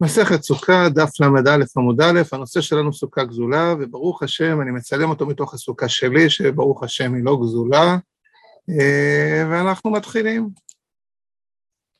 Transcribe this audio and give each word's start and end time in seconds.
מסכת 0.00 0.42
סוכה, 0.42 0.88
דף 0.88 1.20
ל"א 1.20 1.64
עמוד 1.76 2.00
א', 2.00 2.22
הנושא 2.32 2.60
שלנו 2.60 2.92
סוכה 2.92 3.24
גזולה, 3.24 3.74
וברוך 3.80 4.22
השם, 4.22 4.60
אני 4.60 4.70
מצלם 4.70 5.10
אותו 5.10 5.26
מתוך 5.26 5.54
הסוכה 5.54 5.88
שלי, 5.88 6.30
שברוך 6.30 6.82
השם 6.82 7.14
היא 7.14 7.24
לא 7.24 7.38
גזולה, 7.42 7.96
אה, 8.70 9.44
ואנחנו 9.50 9.90
מתחילים. 9.90 10.48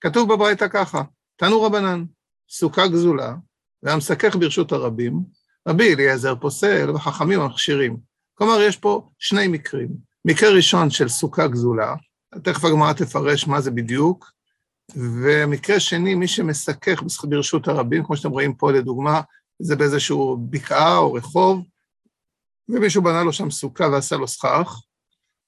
כתוב 0.00 0.32
בברייתא 0.32 0.68
ככה, 0.68 1.02
תנו 1.36 1.62
רבנן, 1.62 2.04
סוכה 2.50 2.86
גזולה, 2.86 3.34
והמסכך 3.82 4.36
ברשות 4.36 4.72
הרבים, 4.72 5.20
רבי 5.68 5.94
אליעזר 5.94 6.34
פוסל 6.34 6.90
וחכמים 6.90 7.40
המכשירים. 7.40 7.96
כלומר, 8.34 8.60
יש 8.60 8.76
פה 8.76 9.08
שני 9.18 9.48
מקרים. 9.48 9.88
מקרה 10.24 10.50
ראשון 10.50 10.90
של 10.90 11.08
סוכה 11.08 11.46
גזולה, 11.46 11.94
תכף 12.42 12.64
הגמרא 12.64 12.92
תפרש 12.92 13.48
מה 13.48 13.60
זה 13.60 13.70
בדיוק, 13.70 14.33
ומקרה 14.92 15.80
שני, 15.80 16.14
מי 16.14 16.28
שמסכך 16.28 17.02
ברשות 17.28 17.68
הרבים, 17.68 18.04
כמו 18.04 18.16
שאתם 18.16 18.30
רואים 18.30 18.54
פה 18.54 18.72
לדוגמה, 18.72 19.20
זה 19.62 19.76
באיזשהו 19.76 20.36
בקעה 20.50 20.98
או 20.98 21.12
רחוב, 21.12 21.64
ומישהו 22.68 23.02
בנה 23.02 23.22
לו 23.22 23.32
שם 23.32 23.50
סוכה 23.50 23.84
ועשה 23.84 24.16
לו 24.16 24.28
סכך, 24.28 24.80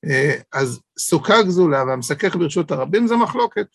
אה, 0.04 0.34
אז 0.52 0.80
סוכה 0.98 1.42
גזולה 1.42 1.84
והמסכך 1.84 2.36
ברשות 2.36 2.70
הרבים 2.70 3.06
זה 3.06 3.16
מחלוקת. 3.16 3.66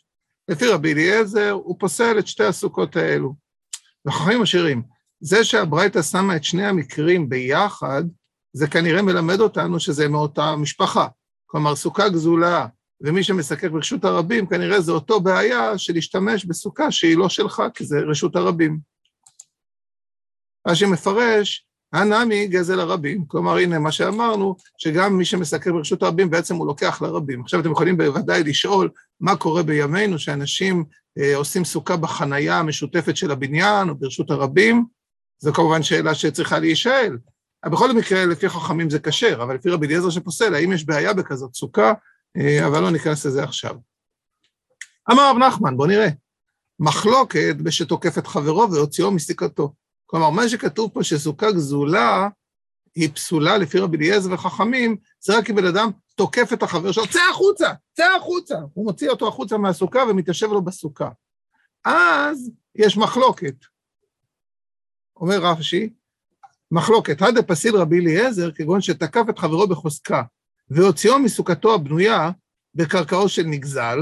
לפי 0.48 0.67
רבי 0.67 0.94
אליעזר, 0.94 1.52
הוא 1.52 1.75
פוסל 1.80 2.20
את 2.20 2.28
שתי 2.28 2.44
הסוכות 2.44 2.95
האלו. 2.95 3.36
וחכמים 4.08 4.41
עשירים, 4.41 4.84
זה 5.20 5.44
שהברייתא 5.44 6.02
שמה 6.02 6.36
את 6.36 6.44
שני 6.44 6.66
המקרים 6.66 7.30
ביחד, 7.30 8.03
זה 8.53 8.67
כנראה 8.67 9.02
מלמד 9.02 9.39
אותנו 9.39 9.80
שזה 9.80 10.08
מאותה 10.08 10.55
משפחה. 10.55 11.08
כלומר, 11.45 11.75
סוכה 11.75 12.09
גזולה 12.09 12.67
ומי 13.04 13.23
שמסכך 13.23 13.72
ברשות 13.72 14.05
הרבים, 14.05 14.48
כנראה 14.48 14.82
זה 14.82 14.91
אותו 14.91 15.20
בעיה 15.20 15.78
של 15.78 15.94
להשתמש 15.94 16.46
בסוכה 16.46 16.92
שהיא 16.92 17.18
לא 17.18 17.30
שלך, 17.30 17.64
כי 17.73 17.86
זה 17.86 18.00
רשות 18.00 18.36
הרבים. 18.36 18.80
רש"י 20.68 20.86
מפרש, 20.86 21.66
הנמי 21.94 22.48
גזל 22.48 22.80
הרבים. 22.80 23.25
כלומר, 23.28 23.58
הנה 23.58 23.80
מה 23.80 23.92
שאמרנו, 23.92 24.56
שגם 24.78 25.17
מי 25.17 25.25
שמסכך 25.25 25.67
ברשות 25.67 26.03
הרבים, 26.03 26.30
בעצם 26.30 26.56
הוא 26.56 26.67
לוקח 26.67 27.02
לרבים. 27.02 27.42
עכשיו 27.42 27.59
אתם 27.59 27.72
יכולים 27.72 27.98
בוודאי 27.98 28.44
לשאול, 28.44 28.90
מה 29.20 29.36
קורה 29.36 29.64
בימינו 29.64 30.20
שאנשים 30.20 30.86
אה, 31.18 31.36
עושים 31.36 31.66
סוכה 31.66 31.97
בחנייה 31.97 32.59
המשותפת 32.59 33.18
של 33.18 33.31
הבניין, 33.31 33.90
או 33.90 33.95
ברשות 33.95 34.31
הרבים? 34.31 34.86
זו 35.40 35.53
כמובן 35.53 35.84
שאלה 35.84 36.16
שצריכה 36.16 36.59
להישאל. 36.59 37.18
בכל 37.66 37.94
מקרה, 37.94 38.25
לפי 38.25 38.50
חכמים 38.50 38.90
זה 38.90 39.00
כשר, 39.00 39.44
אבל 39.44 39.56
לפי 39.56 39.70
רבי 39.70 39.88
אליעזר 39.88 40.09
שפוסל, 40.09 40.56
האם 40.56 40.72
יש 40.72 40.86
בעיה 40.86 41.14
בכזאת 41.14 41.56
סוכה 41.56 41.94
אבל 42.68 42.80
לא 42.80 42.92
ניכנס 42.92 43.26
לזה 43.26 43.44
עכשיו. 43.44 43.76
אמר 45.12 45.32
רב 45.32 45.38
נחמן, 45.38 45.78
בוא 45.78 45.88
נראה, 45.88 46.08
מחלוקת 46.80 47.56
בשתוקף 47.64 48.18
את 48.18 48.28
חברו 48.28 48.72
והוציאו 48.72 49.12
מסיכתו. 49.12 49.74
כלומר, 50.06 50.30
מה 50.30 50.50
שכתוב 50.50 50.92
פה 50.94 51.04
שסוכה 51.04 51.52
גזולה 51.52 52.30
היא 52.96 53.09
פסולה 53.14 53.58
לפי 53.58 53.80
רבי 53.80 53.98
אליעזר 53.98 54.34
וחכמים, 54.34 54.98
זה 55.20 55.38
רק 55.38 55.50
אם 55.50 55.56
בן 55.56 55.66
אדם 55.66 55.92
תוקף 56.16 56.54
את 56.54 56.64
החבר 56.64 56.92
שלו, 56.92 57.08
צא 57.08 57.20
החוצה, 57.32 57.70
צא 57.94 58.06
החוצה. 58.18 58.56
הוא 58.74 58.86
מוציא 58.86 59.09
אותו 59.09 59.28
החוצה 59.28 59.58
מהסוכה 59.58 60.00
ומתיישב 60.09 60.48
לו 60.48 60.62
בסוכה. 60.62 61.09
אז 61.86 62.52
יש 62.76 62.98
מחלוקת. 62.98 63.56
אומר 65.16 65.38
רש"י, 65.38 65.90
מחלוקת, 66.72 67.22
הדה 67.22 67.44
פסיל 67.44 67.76
רבי 67.76 68.00
אליעזר, 68.00 68.52
כגון 68.52 68.82
שתקף 68.82 69.26
את 69.30 69.40
חברו 69.40 69.68
בחוזקה, 69.68 70.24
והוציאו 70.72 71.19
מסוכתו 71.19 71.73
הבנויה 71.75 72.31
בקרקעו 72.75 73.30
של 73.30 73.44
נגזל, 73.44 74.00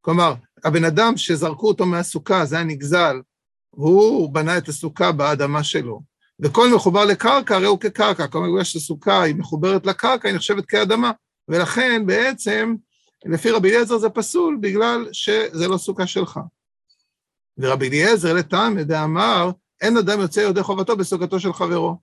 כלומר, 0.00 0.34
הבן 0.64 0.84
אדם 0.84 1.16
שזרקו 1.16 1.68
אותו 1.68 1.86
מהסוכה, 1.86 2.44
זה 2.44 2.56
היה 2.56 2.64
נגזל, 2.64 3.16
הוא 3.70 4.34
בנה 4.34 4.58
את 4.58 4.68
הסוכה 4.68 5.12
באדמה 5.12 5.64
שלו. 5.64 6.02
וכל 6.40 6.74
מחובר 6.74 7.04
לקרקע, 7.04 7.56
הרי 7.56 7.66
הוא 7.66 7.80
כקרקע, 7.80 8.26
כלומר, 8.26 8.50
בגלל 8.50 8.64
שהסוכה 8.64 9.22
היא 9.22 9.34
מחוברת 9.34 9.86
לקרקע, 9.86 10.28
היא 10.28 10.36
נחשבת 10.36 10.66
כאדמה. 10.66 11.12
ולכן 11.48 12.06
בעצם, 12.06 12.74
לפי 13.24 13.50
רבי 13.50 13.70
אליעזר 13.70 13.98
זה 13.98 14.08
פסול, 14.08 14.58
בגלל 14.60 15.08
שזה 15.12 15.68
לא 15.68 15.78
סוכה 15.78 16.06
שלך. 16.06 16.40
ורבי 17.58 17.88
אליעזר 17.88 18.32
לטעם 18.32 18.80
דאמר, 18.80 19.50
אין 19.80 19.96
אדם 19.96 20.20
יוצא 20.20 20.40
ידי 20.40 20.62
חובתו 20.62 20.96
בסוכתו 20.96 21.40
של 21.40 21.52
חברו. 21.52 21.96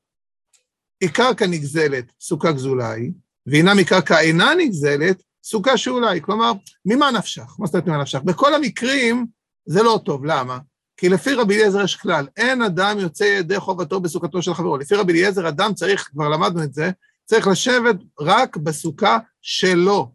היא 1.02 1.10
קרקע 1.10 1.48
נגזלת, 1.48 2.06
סוכה 2.22 2.52
גזולה 2.52 2.92
היא, 2.92 3.12
והנה 3.48 3.74
מקרקע 3.74 4.20
אינה 4.20 4.54
נגזלת, 4.58 5.24
סוכה 5.44 5.78
שאולי. 5.78 6.22
כלומר, 6.22 6.52
ממה 6.86 7.12
נפשך? 7.12 7.56
מה 7.60 7.66
זאת 7.66 7.76
אומרת 7.76 7.88
ממה 7.88 8.02
נפשך? 8.02 8.20
בכל 8.20 8.56
המקרים 8.56 9.26
זה 9.66 9.84
לא 9.84 10.00
טוב, 10.06 10.26
למה? 10.26 10.60
כי 10.98 11.10
לפי 11.10 11.34
רבי 11.34 11.56
אליעזר 11.56 11.82
יש 11.82 11.96
כלל, 11.96 12.28
אין 12.38 12.62
אדם 12.62 13.00
יוצא 13.00 13.24
ידי 13.24 13.60
חובתו 13.60 14.00
בסוכתו 14.00 14.42
של 14.42 14.54
חברו. 14.54 14.78
לפי 14.78 14.96
רבי 14.96 15.14
אליעזר 15.14 15.48
אדם 15.48 15.74
צריך, 15.74 16.10
כבר 16.12 16.30
למדנו 16.30 16.64
את 16.64 16.74
זה, 16.74 16.92
צריך 17.26 17.48
לשבת 17.48 17.96
רק 18.20 18.58
בסוכה 18.58 19.20
שלו. 19.42 20.12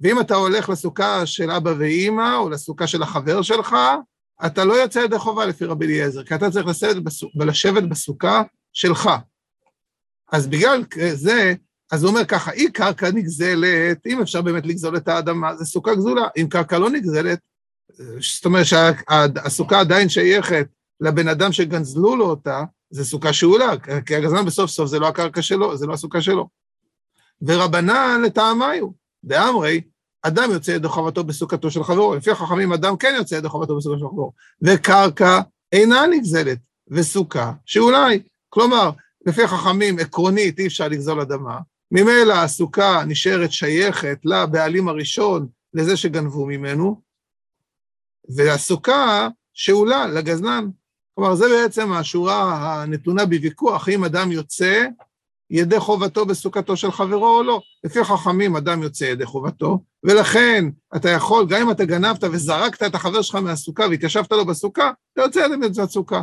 ואם 0.00 0.20
אתה 0.20 0.34
הולך 0.34 0.68
לסוכה 0.68 1.26
של 1.26 1.50
אבא 1.50 1.74
ואימא, 1.78 2.36
או 2.36 2.50
לסוכה 2.50 2.86
של 2.86 3.02
החבר 3.02 3.42
שלך, 3.42 3.76
אתה 4.46 4.64
לא 4.64 4.74
יוצא 4.74 4.98
ידי 4.98 5.18
חובה 5.18 5.46
לפי 5.46 5.64
רבי 5.64 5.86
אליעזר, 5.86 6.24
כי 6.24 6.34
אתה 6.34 6.50
צריך 6.50 6.66
לשבת, 6.66 6.96
בסוכ... 6.96 7.30
לשבת 7.34 7.82
בסוכה 7.82 8.42
שלך. 8.72 9.10
אז 10.32 10.46
בגלל 10.46 10.84
זה, 11.12 11.54
אז 11.92 12.02
הוא 12.02 12.10
אומר 12.10 12.24
ככה, 12.24 12.52
אם 12.52 12.68
קרקע 12.72 13.10
נגזלת, 13.10 14.06
אם 14.06 14.20
אפשר 14.22 14.42
באמת 14.42 14.66
לגזול 14.66 14.96
את 14.96 15.08
האדמה, 15.08 15.56
זה 15.56 15.64
סוכה 15.64 15.94
גזולה. 15.94 16.28
אם 16.36 16.46
קרקע 16.50 16.78
לא 16.78 16.90
נגזלת, 16.90 17.38
זאת 18.20 18.44
אומרת 18.44 18.66
שהסוכה 18.66 19.80
עדיין 19.80 20.08
שייכת 20.08 20.66
לבן 21.00 21.28
אדם 21.28 21.52
שגנזלו 21.52 22.16
לו 22.16 22.26
אותה, 22.30 22.64
זה 22.90 23.04
סוכה 23.04 23.32
שאולה, 23.32 23.72
כי 24.06 24.16
הגזלן 24.16 24.44
בסוף 24.44 24.70
סוף 24.70 24.88
זה 24.88 24.98
לא 24.98 25.08
הקרקע 25.08 25.42
שלו, 25.42 25.76
זה 25.76 25.86
לא 25.86 25.94
הסוכה 25.94 26.20
שלו. 26.22 26.48
ורבנן 27.42 28.22
לטעמיו, 28.24 28.88
דאמרי, 29.24 29.80
אדם 30.22 30.50
יוצא 30.50 30.70
ידי 30.70 30.88
חובתו 30.88 31.24
בסוכתו 31.24 31.70
של 31.70 31.84
חברו, 31.84 32.14
לפי 32.14 32.30
החכמים 32.30 32.72
אדם 32.72 32.96
כן 32.96 33.14
יוצא 33.16 33.34
ידי 33.34 33.48
חובתו 33.48 33.76
בסוכתו 33.76 33.98
של 33.98 34.06
חברו, 34.06 34.32
וקרקע 34.62 35.40
אינה 35.72 36.06
נגזלת, 36.06 36.58
וסוכה 36.88 37.52
שאולי, 37.66 38.22
כלומר, 38.48 38.90
לפי 39.26 39.42
החכמים 39.42 39.98
עקרונית 39.98 40.58
אי 40.58 40.66
אפשר 40.66 40.88
לגזול 40.88 41.20
אדמה, 41.20 41.58
ממילא 41.90 42.34
הסוכה 42.34 43.04
נשארת 43.06 43.52
שייכת 43.52 44.18
לבעלים 44.24 44.88
הראשון, 44.88 45.48
לזה 45.74 45.96
שגנבו 45.96 46.46
ממנו, 46.46 47.02
והסוכה 48.36 49.28
שאולה 49.54 50.06
לגזלן. 50.06 50.68
כלומר, 51.14 51.34
זה 51.34 51.44
בעצם 51.48 51.92
השורה 51.92 52.82
הנתונה 52.82 53.24
בוויכוח, 53.24 53.88
אם 53.88 54.04
אדם 54.04 54.32
יוצא 54.32 54.86
ידי 55.50 55.80
חובתו 55.80 56.26
בסוכתו 56.26 56.76
של 56.76 56.92
חברו 56.92 57.36
או 57.36 57.42
לא. 57.42 57.60
לפי 57.84 58.04
חכמים 58.04 58.56
אדם 58.56 58.82
יוצא 58.82 59.04
ידי 59.04 59.26
חובתו, 59.26 59.78
ולכן 60.04 60.64
אתה 60.96 61.10
יכול, 61.10 61.46
גם 61.48 61.60
אם 61.62 61.70
אתה 61.70 61.84
גנבת 61.84 62.24
וזרקת 62.24 62.82
את 62.82 62.94
החבר 62.94 63.22
שלך 63.22 63.34
מהסוכה 63.34 63.82
והתיישבת 63.90 64.32
לו 64.32 64.46
בסוכה, 64.46 64.90
אתה 65.12 65.22
יוצא 65.22 65.38
ידי 65.38 65.82
הסוכה. 65.82 66.22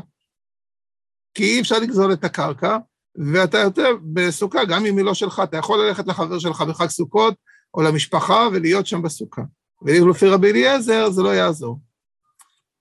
כי 1.34 1.44
אי 1.44 1.62
אפשר 1.62 1.80
לגזול 1.80 2.14
את 2.14 2.24
הקרקע, 2.24 2.78
ואתה 3.16 3.58
יותר 3.58 3.90
בסוכה, 4.14 4.66
גם 4.66 4.86
אם 4.86 4.98
היא 4.98 5.06
לא 5.06 5.14
שלך, 5.14 5.42
אתה 5.44 5.58
יכול 5.58 5.86
ללכת 5.86 6.08
לחבר 6.08 6.40
שלך 6.40 6.62
בחג 6.62 6.88
סוכות, 6.88 7.36
או 7.74 7.82
למשפחה, 7.82 8.48
ולהיות 8.52 8.88
שם 8.88 9.02
בסוכה. 9.02 9.42
ולפי 9.82 10.28
רבי 10.28 10.52
אליעזר 10.52 11.10
זה 11.10 11.24
לא 11.24 11.30
יעזור. 11.30 11.80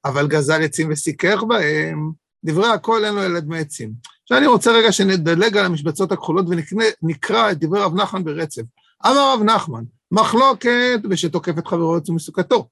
אבל 0.04 0.28
גזל 0.28 0.62
עצים 0.62 0.88
וסיכך 0.92 1.42
בהם, 1.48 2.10
דברי 2.44 2.68
הכל 2.68 3.04
אין 3.04 3.14
לו 3.14 3.22
ילד 3.22 3.48
מעצים. 3.48 3.92
עכשיו 4.22 4.38
אני 4.38 4.46
רוצה 4.46 4.72
רגע 4.72 4.92
שנדלג 4.92 5.56
על 5.56 5.64
המשבצות 5.64 6.12
הכחולות 6.12 6.46
ונקרא 7.02 7.50
את 7.50 7.58
דברי 7.58 7.80
רב 7.80 7.94
נחמן 7.94 8.24
ברצף. 8.24 8.62
אמר 9.06 9.34
רב 9.34 9.42
נחמן, 9.42 9.84
מחלוקת 10.12 11.00
ושתוקף 11.10 11.58
את 11.58 11.66
חברו 11.66 11.96
עצים 11.96 12.14
מסוכתו. 12.14 12.68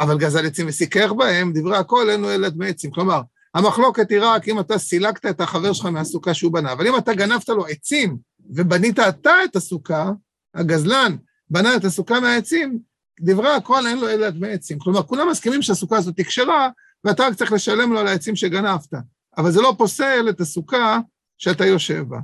אבל 0.00 0.18
גזל 0.18 0.46
עצים 0.46 0.68
וסיכך 0.68 1.12
בהם, 1.12 1.52
דברי 1.52 1.76
הכל 1.76 2.10
אין 2.10 2.20
לו 2.20 2.30
ילד 2.30 2.56
מעצים. 2.56 2.90
כלומר, 2.90 3.20
המחלוקת 3.54 4.10
היא 4.10 4.18
רק 4.22 4.48
אם 4.48 4.60
אתה 4.60 4.78
סילקת 4.78 5.26
את 5.26 5.40
החבר 5.40 5.72
שלך 5.72 5.86
מהסוכה 5.86 6.34
שהוא 6.34 6.52
בנה, 6.52 6.72
אבל 6.72 6.86
אם 6.86 6.96
אתה 6.98 7.14
גנבת 7.14 7.48
לו 7.48 7.66
עצים 7.66 8.16
ובנית 8.50 8.98
אתה 8.98 9.44
את 9.44 9.56
הסוכה, 9.56 10.10
הגזלן 10.54 11.16
בנה 11.50 11.76
את 11.76 11.84
הסוכה 11.84 12.20
מהעצים, 12.20 12.78
דברי 13.20 13.54
הכל 13.54 13.86
אין 13.86 13.98
לו 13.98 14.08
אלא 14.08 14.30
דמי 14.30 14.52
עצים. 14.52 14.78
כלומר, 14.78 15.02
כולם 15.02 15.30
מסכימים 15.30 15.62
שהסוכה 15.62 15.96
הזאת 15.96 16.18
היא 16.18 16.26
כשרה, 16.26 16.68
ואתה 17.04 17.26
רק 17.26 17.34
צריך 17.34 17.52
לשלם 17.52 17.92
לו 17.92 17.98
על 17.98 18.06
העצים 18.06 18.36
שגנבת. 18.36 18.94
אבל 19.38 19.50
זה 19.50 19.60
לא 19.60 19.74
פוסל 19.78 20.26
את 20.28 20.40
הסוכה 20.40 20.98
שאתה 21.38 21.66
יושב 21.66 22.04
בה. 22.08 22.18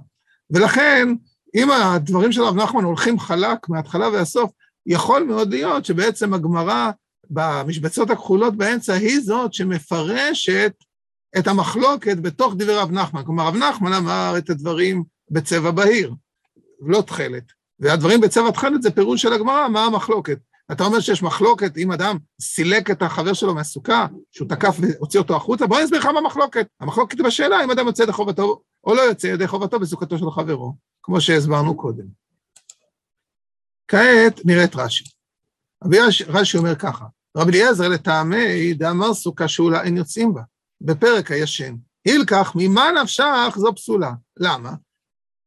ולכן, 0.50 1.09
אם 1.55 1.71
הדברים 1.71 2.33
של 2.33 2.43
הרב 2.43 2.56
נחמן 2.56 2.85
הולכים 2.85 3.19
חלק 3.19 3.69
מההתחלה 3.69 4.09
והסוף, 4.09 4.50
יכול 4.87 5.23
מאוד 5.23 5.50
להיות 5.50 5.85
שבעצם 5.85 6.35
הגמרא 6.35 6.91
במשבצות 7.31 8.11
הכחולות 8.11 8.56
באמצע 8.56 8.95
היא 8.95 9.21
זאת 9.21 9.55
שמפרשת 9.55 10.73
את 11.38 11.47
המחלוקת 11.47 12.17
בתוך 12.17 12.55
דברי 12.55 12.77
רב 12.77 12.91
נחמן. 12.91 13.25
כלומר, 13.25 13.47
רב 13.47 13.56
נחמן 13.56 13.93
אמר 13.93 14.35
את 14.38 14.50
הדברים 14.50 15.05
בצבע 15.31 15.71
בהיר, 15.71 16.15
לא 16.81 17.03
תכלת. 17.03 17.44
והדברים 17.81 18.21
בצבע 18.21 18.50
תכלת 18.50 18.83
זה 18.83 18.91
פירוש 18.91 19.23
של 19.23 19.33
הגמרא, 19.33 19.69
מה 19.69 19.85
המחלוקת. 19.85 20.38
אתה 20.73 20.85
אומר 20.85 21.00
שיש 21.00 21.23
מחלוקת, 21.23 21.77
אם 21.77 21.93
אדם 21.93 22.19
סילק 22.41 22.91
את 22.91 23.03
החבר 23.03 23.33
שלו 23.33 23.55
מהסוכה, 23.55 24.06
שהוא 24.31 24.49
תקף 24.49 24.77
והוציא 24.81 25.21
אותו 25.21 25.37
החוצה, 25.37 25.67
בוא 25.67 25.81
נסביר 25.81 25.99
לך 25.99 26.06
מה 26.06 26.19
המחלוקת. 26.19 26.67
המחלוקת 26.81 27.21
בשאלה 27.21 27.65
אם 27.65 27.71
אדם 27.71 27.87
יוצא 27.87 28.03
ידי 28.03 28.12
חובתו 28.12 28.62
או 28.85 28.94
לא 28.94 29.03
יוצא 29.03 29.27
ידי 29.27 29.47
חובתו 29.47 29.81
בסוכתו 29.81 30.19
של 30.19 30.31
חברו, 30.31 30.77
כמו 31.03 31.21
שהסברנו 31.21 31.77
קודם. 31.77 32.05
כעת 33.88 34.41
נראה 34.44 34.65
את 34.65 34.77
רש"י. 34.77 35.05
רש"י 36.29 36.59
אומר 36.59 36.75
ככה, 36.75 37.05
רבי 37.37 37.53
אליעזר 37.53 37.88
לטעמי 37.88 38.75
דאמר 38.75 39.15
סוכה 39.15 39.49
שאולה 39.49 39.83
אין 39.83 39.97
יוצאים 39.97 40.35
בה, 40.35 40.43
בפרק 40.81 41.31
הישן. 41.31 41.75
הילקח 42.05 42.52
ממה 42.55 42.90
נפשך 43.02 43.55
זו 43.56 43.75
פסולה. 43.75 44.12
למה? 44.37 44.73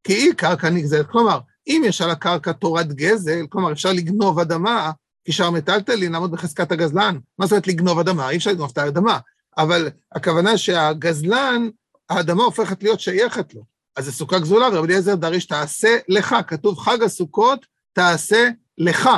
כי 0.04 0.14
היא 0.14 0.34
קרקע 0.34 0.70
נגזרת. 0.70 1.08
כלומר, 1.08 1.40
אם 1.68 1.82
יש 1.86 2.02
על 2.02 2.10
הקרקע 2.10 2.52
תורת 2.52 2.94
גזל, 2.94 3.46
כלומר 3.50 3.72
אפשר 3.72 3.94
לגנוב 3.94 4.40
אדמה, 4.40 4.92
כי 5.26 5.32
שאר 5.32 5.52
מטלטלין 5.52 6.12
לעמוד 6.12 6.32
בחזקת 6.32 6.72
הגזלן. 6.72 7.18
מה 7.40 7.46
זאת 7.46 7.52
אומרת 7.52 7.68
לגנוב 7.68 8.00
אדמה? 8.00 8.30
אי 8.30 8.38
אפשר 8.38 8.52
לגנוב 8.52 8.70
את 8.74 8.78
האדמה. 8.78 9.20
אבל 9.58 9.90
הכוונה 10.12 10.58
שהגזלן, 10.58 11.70
האדמה 12.10 12.44
הופכת 12.44 12.84
להיות 12.84 13.00
שייכת 13.00 13.54
לו. 13.54 13.64
אז 13.96 14.06
זו 14.06 14.12
סוכה 14.12 14.40
גזולה, 14.40 14.68
ורבי 14.68 14.88
אליעזר 14.88 15.16
דריש 15.16 15.46
תעשה 15.46 15.98
לך, 16.08 16.36
כתוב 16.48 16.80
חג 16.80 17.04
הסוכות 17.04 17.66
תעשה 17.94 18.50
לך. 18.78 19.10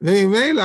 וממילא 0.00 0.64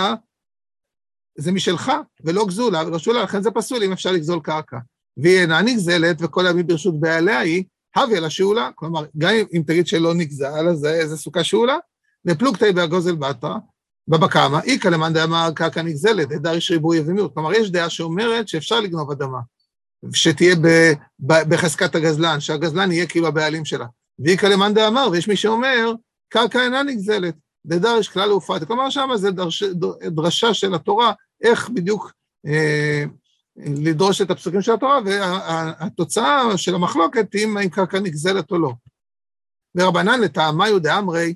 זה 1.37 1.51
משלך, 1.51 1.91
ולא 2.23 2.45
גזולה, 2.45 2.83
ולא 2.87 2.99
שולה, 2.99 3.23
לכן 3.23 3.41
זה 3.41 3.51
פסול 3.51 3.83
אם 3.83 3.91
אפשר 3.91 4.11
לגזול 4.11 4.39
קרקע. 4.39 4.77
והיא 5.17 5.39
אינה 5.39 5.61
נגזלת, 5.61 6.17
וכל 6.19 6.47
הימים 6.47 6.67
ברשות 6.67 6.99
בעליה 6.99 7.39
היא, 7.39 7.63
הווה 7.95 8.19
לה 8.19 8.29
שאולה. 8.29 8.69
כלומר, 8.75 9.05
גם 9.17 9.33
אם 9.53 9.61
תגיד 9.67 9.87
שלא 9.87 10.13
נגזל, 10.13 10.67
אז 10.67 10.87
זה 11.05 11.17
סוכה 11.17 11.43
שאולה. 11.43 11.77
ופלוגתא 12.25 12.71
בהגוזל 12.71 13.15
בתרא, 13.15 13.55
בבא 14.07 14.27
קמא, 14.27 14.59
איכא 14.63 14.87
למאן 14.87 15.13
דאמר 15.13 15.49
קרקע 15.55 15.81
נגזלת, 15.81 16.27
דריש 16.27 16.71
ריבוי 16.71 16.99
ומיעוט. 16.99 17.33
כלומר, 17.33 17.53
יש 17.53 17.71
דעה 17.71 17.89
שאומרת 17.89 18.47
שאפשר 18.47 18.79
לגנוב 18.79 19.11
אדמה, 19.11 19.39
שתהיה 20.13 20.55
בחזקת 21.19 21.95
הגזלן, 21.95 22.39
שהגזלן 22.39 22.91
יהיה 22.91 23.07
כאילו 23.07 23.27
הבעלים 23.27 23.65
שלה. 23.65 23.85
ואיכא 24.19 24.45
למאן 24.45 24.73
דאמר, 24.73 25.07
ויש 25.11 25.27
מי 25.27 25.35
שאומר, 25.35 25.93
קרקע 26.29 26.63
אינה 26.63 26.83
נגזלת, 26.83 27.35
דדריש 27.65 28.09
כלל 28.09 28.31
ופרט. 28.31 28.63
כלומר, 28.63 28.89
שם 28.89 29.09
זה 29.15 29.31
דרש, 29.31 29.63
דרשה 30.03 30.53
של 30.53 30.73
התורה, 30.73 31.13
איך 31.41 31.69
בדיוק 31.69 32.11
אה, 32.47 33.03
לדרוש 33.57 34.21
את 34.21 34.31
הפסוקים 34.31 34.61
של 34.61 34.73
התורה, 34.73 34.99
והתוצאה 35.05 36.57
של 36.57 36.75
המחלוקת 36.75 37.33
היא 37.33 37.45
אם 37.45 37.69
קרקע 37.69 37.99
נגזלת 37.99 38.51
או 38.51 38.59
לא. 38.59 38.73
ורבנן 39.75 40.21
לטעמיו 40.21 40.79
דאמרי, 40.79 41.33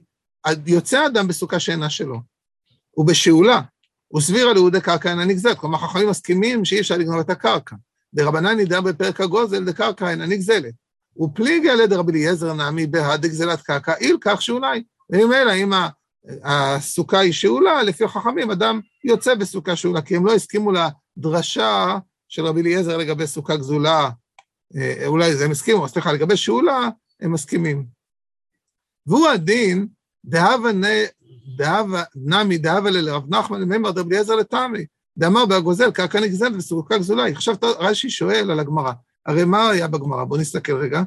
יוצא 0.65 1.05
אדם 1.05 1.27
בסוכה 1.27 1.59
שאינה 1.59 1.89
שלו, 1.89 2.19
ובשאולה, 2.97 3.61
וסבירה 4.15 4.53
ליהודי 4.53 4.81
קרקע 4.81 5.09
אינה 5.09 5.25
נגזלת. 5.25 5.57
כלומר, 5.57 5.77
חכמים 5.77 6.09
מסכימים 6.09 6.65
שאי 6.65 6.79
אפשר 6.79 6.97
לגנוב 6.97 7.19
את 7.19 7.29
הקרקע. 7.29 7.75
דרבנן 8.13 8.59
ידע 8.59 8.81
בפרק 8.81 9.21
הגוזל, 9.21 9.65
דקרקע 9.65 10.09
אינה 10.09 10.25
נגזלת. 10.25 10.73
ופליגי 11.17 11.69
על 11.69 11.79
ידי 11.79 11.95
רבי 11.95 12.11
אליעזר 12.11 12.53
נעמי 12.53 12.87
בהד 12.87 13.21
דגזלת 13.21 13.61
קרקע, 13.61 13.93
איל 13.95 14.17
כך 14.21 14.41
שאולי. 14.41 14.83
וממילא, 15.09 15.53
אם 15.53 15.73
הסוכה 16.43 17.19
היא 17.19 17.33
שאולה, 17.33 17.83
לפי 17.83 18.03
החכמים, 18.03 18.51
אדם 18.51 18.79
יוצא 19.03 19.35
בסוכה 19.35 19.75
שאולה, 19.75 20.01
כי 20.01 20.15
הם 20.15 20.25
לא 20.25 20.33
הסכימו 20.33 20.71
לדרשה 20.71 21.97
של 22.27 22.45
רבי 22.45 22.61
אליעזר 22.61 22.97
לגבי 22.97 23.27
סוכה 23.27 23.57
גזולה, 23.57 24.09
אה, 24.75 25.07
אולי 25.07 25.31
הם 25.45 25.51
הסכימו, 25.51 25.87
סליחה, 25.87 26.13
לגבי 26.13 26.37
שאולה, 26.37 26.89
הם 27.19 27.31
מסכימים. 27.31 27.85
והוא 29.07 29.27
הדין, 29.27 29.87
דהבה 30.25 30.69
נמי 32.15 32.57
דהבה 32.57 32.89
לרב 32.89 33.35
נחמן 33.35 33.61
למימר 33.61 33.91
דרבי 33.91 34.15
אליעזר 34.15 34.35
לטעמי, 34.35 34.85
דאמר 35.17 35.45
בהגוזל 35.45 35.91
קרקע 35.91 36.19
נגזלת 36.19 36.55
וסוכה 36.55 36.97
גזולה. 36.97 37.25
עכשיו 37.25 37.55
רש"י 37.63 38.09
שואל 38.09 38.51
על 38.51 38.59
הגמרא, 38.59 38.91
הרי 39.25 39.45
מה 39.45 39.69
היה 39.69 39.87
בגמרא? 39.87 40.23
בואו 40.23 40.41
נסתכל 40.41 40.75
רגע. 40.75 41.01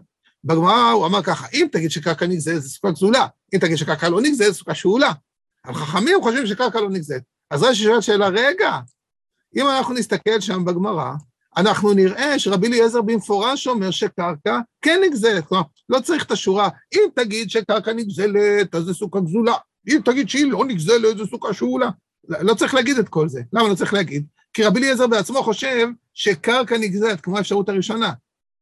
בגמרא 0.44 0.90
הוא 0.90 1.06
אמר 1.06 1.22
ככה, 1.22 1.46
אם 1.52 1.66
תגיד 1.72 1.90
שקרקע 1.90 2.26
נגזלת, 2.26 2.62
זה 2.62 2.68
סוכה 2.68 2.90
גזולה, 2.90 3.26
אם 3.54 3.58
תגיד 3.58 3.76
שקרקע 3.76 4.08
לא 4.08 4.20
נגזלת, 4.20 4.52
זה 4.52 4.58
סוכה 4.58 4.74
שאולה. 4.74 5.12
אבל 5.66 5.74
חכמים 5.74 6.18
חושבים 6.22 6.46
שקרקע 6.46 6.80
לא 6.80 6.90
נגזלת. 6.90 7.22
אז 7.50 7.62
רש"י 7.62 7.82
שואל 7.82 8.00
שאלה, 8.00 8.28
רגע, 8.28 8.78
אם 9.56 9.68
אנחנו 9.68 9.94
נסתכל 9.94 10.40
שם 10.40 10.64
בגמרא, 10.64 11.12
אנחנו 11.56 11.92
נראה 11.92 12.38
שרבי 12.38 12.66
אליעזר 12.66 13.02
במפורש 13.02 13.66
אומר 13.66 13.90
שקרקע 13.90 14.58
כן 14.82 15.00
נגזלת. 15.06 15.46
כלומר, 15.46 15.64
לא 15.88 16.00
צריך 16.00 16.24
את 16.24 16.30
השורה, 16.30 16.68
אם 16.94 17.00
תגיד 17.14 17.50
שקרקע 17.50 17.92
נגזלת, 17.92 18.74
אז 18.74 18.84
זה 18.84 18.94
סוכה 18.94 19.20
גזולה. 19.20 19.54
אם 19.88 20.00
תגיד 20.04 20.28
שהיא 20.28 20.52
לא 20.52 20.64
נגזלת, 20.64 21.16
זה 21.16 21.24
סוכה 21.30 21.54
שאולה. 21.54 21.90
לא 22.28 22.54
צריך 22.54 22.74
להגיד 22.74 22.98
את 22.98 23.08
כל 23.08 23.28
זה. 23.28 23.42
למה 23.52 23.68
לא 23.68 23.74
צריך 23.74 23.94
להגיד? 23.94 24.26
כי 24.52 24.64
רבי 24.64 24.80
אליעזר 24.80 25.06
בעצמו 25.06 25.42
חושב 25.42 25.88
שקרקע 26.14 26.78
נגזלת, 26.78 27.20
כמו 27.20 27.38
האפשרות 27.38 27.68
הראשונה. 27.68 28.12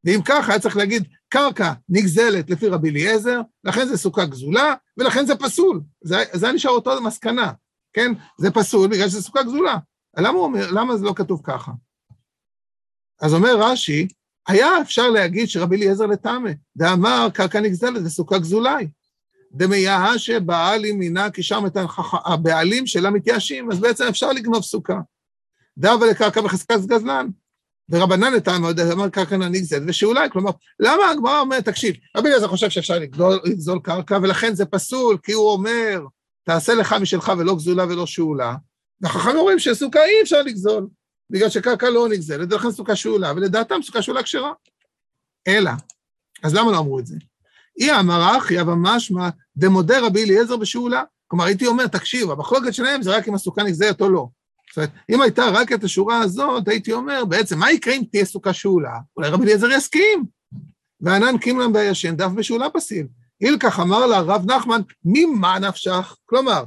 ואם 0.05 0.21
ככה, 0.25 0.53
היה 0.53 0.61
צריך 0.61 0.77
להגיד, 0.77 1.05
קרקע 1.29 1.73
נגזלת 1.89 2.51
לפי 2.51 2.69
רבי 2.69 2.91
אליעזר, 2.91 3.41
לכן 3.65 3.87
זה 3.87 3.97
סוכה 3.97 4.25
גזולה, 4.25 4.75
ולכן 4.99 5.27
זה 5.27 5.37
פסול. 5.37 5.81
זה, 6.05 6.17
זה 6.33 6.47
היה 6.47 6.55
נשאר 6.55 6.71
אותו 6.71 7.03
מסקנה, 7.03 7.53
כן? 7.93 8.13
זה 8.39 8.51
פסול 8.51 8.89
בגלל 8.89 9.09
שזה 9.09 9.23
סוכה 9.23 9.43
גזולה. 9.43 9.77
למה 10.17 10.39
אומר, 10.39 10.71
למה 10.71 10.97
זה 10.97 11.05
לא 11.05 11.13
כתוב 11.17 11.41
ככה? 11.45 11.73
אז 13.23 13.35
אומר 13.35 13.57
רש"י, 13.59 14.09
היה 14.49 14.81
אפשר 14.81 15.11
להגיד 15.11 15.49
שרבי 15.49 15.77
אליעזר 15.77 16.07
לטמא, 16.07 16.51
דאמר 16.77 17.29
קרקע 17.35 17.61
נגזלת 17.61 18.03
וסוכה 18.05 18.39
גזולאי. 18.39 18.89
דמיה 19.53 20.19
שבעל 20.19 20.85
ימינה 20.85 21.31
כי 21.31 21.43
שם 21.43 21.67
את 21.67 21.77
הבעלים 22.25 22.87
שלה 22.87 23.11
מתייאשים, 23.11 23.73
אז 23.73 23.81
בעצם 23.81 24.05
אפשר 24.09 24.33
לגנוב 24.33 24.63
סוכה. 24.63 25.01
דאבה 25.79 26.07
לקרקע 26.07 26.41
בחזקת 26.41 26.81
גזלן. 26.81 27.29
ורבנן 27.91 28.33
לטעם 28.33 28.65
אמר 28.93 29.09
קרקע 29.09 29.37
נגזלת, 29.37 29.83
ושאולי, 29.87 30.31
כלומר, 30.33 30.51
למה 30.81 31.11
הגמרא 31.11 31.41
אומרת, 31.41 31.65
תקשיב, 31.65 31.95
רבי 32.17 32.29
אליעזר 32.29 32.49
חושב 32.49 32.71
שאפשר 32.71 32.99
לגזול, 32.99 33.41
לגזול 33.45 33.79
קרקע, 33.83 34.19
ולכן 34.23 34.55
זה 34.55 34.65
פסול, 34.65 35.19
כי 35.23 35.33
הוא 35.33 35.51
אומר, 35.51 36.01
תעשה 36.45 36.75
לך 36.75 36.93
משלך 36.93 37.33
ולא 37.39 37.55
גזולה 37.55 37.85
ולא 37.85 38.07
שאולה, 38.07 38.55
והחכמים 39.01 39.37
אומרים 39.37 39.59
שסוכה 39.59 40.05
אי 40.05 40.23
אפשר 40.23 40.43
לגזול, 40.43 40.87
בגלל 41.31 41.49
שקרקע 41.49 41.91
לא 41.91 42.09
נגזלת, 42.09 42.53
ולכן 42.53 42.71
סוכה 42.71 42.97
שאולה, 42.97 43.33
ולדעתם 43.37 43.83
סוכה 43.83 44.03
שאולה 44.03 44.23
כשרה. 44.23 44.53
אלא, 45.49 45.71
אז 46.43 46.55
למה 46.55 46.73
לא 46.73 46.79
אמרו 46.79 46.99
את 46.99 47.07
זה? 47.07 47.17
אי 47.81 47.93
אמר 47.93 48.39
אחי, 48.39 48.61
אבל 48.61 48.75
משמע 48.77 49.29
דמודה 49.57 50.07
רבי 50.07 50.25
אליעזר 50.25 50.57
בשאולה. 50.57 51.03
כלומר, 51.27 51.45
הייתי 51.45 51.67
אומר, 51.67 51.87
תקשיב, 51.87 52.31
המחלוקת 52.31 52.75
שלהם 52.75 53.03
זה 53.03 53.17
רק 53.17 53.29
אם 53.29 53.35
הסוכה 53.35 53.63
נגזלת 53.63 54.01
או 54.01 54.11
לא. 54.11 54.29
זאת 54.71 54.77
אומרת, 54.77 54.91
אם 55.11 55.23
הייתה 55.23 55.45
רק 55.53 55.73
את 55.73 55.85
השורה 55.85 56.19
הזאת, 56.19 56.69
הייתי 56.69 56.93
אומר, 56.93 57.25
בעצם, 57.25 57.59
מה 57.59 57.73
יקרה 57.73 57.95
אם 57.95 58.03
תהיה 58.11 58.25
סוכה 58.25 58.53
שאולה? 58.53 58.99
אולי 59.17 59.29
רבי 59.29 59.45
אליעזר 59.45 59.71
יסכים. 59.71 60.25
וענן 61.01 61.39
קימלן 61.39 61.73
בישן, 61.73 62.17
דף 62.17 62.31
בשאולה 62.35 62.71
פסיל. 62.71 63.07
אילקח 63.41 63.81
אמר 63.81 64.07
לה 64.07 64.21
רב 64.21 64.51
נחמן, 64.51 64.81
ממה 65.05 65.59
נפשך? 65.59 66.17
כלומר, 66.27 66.65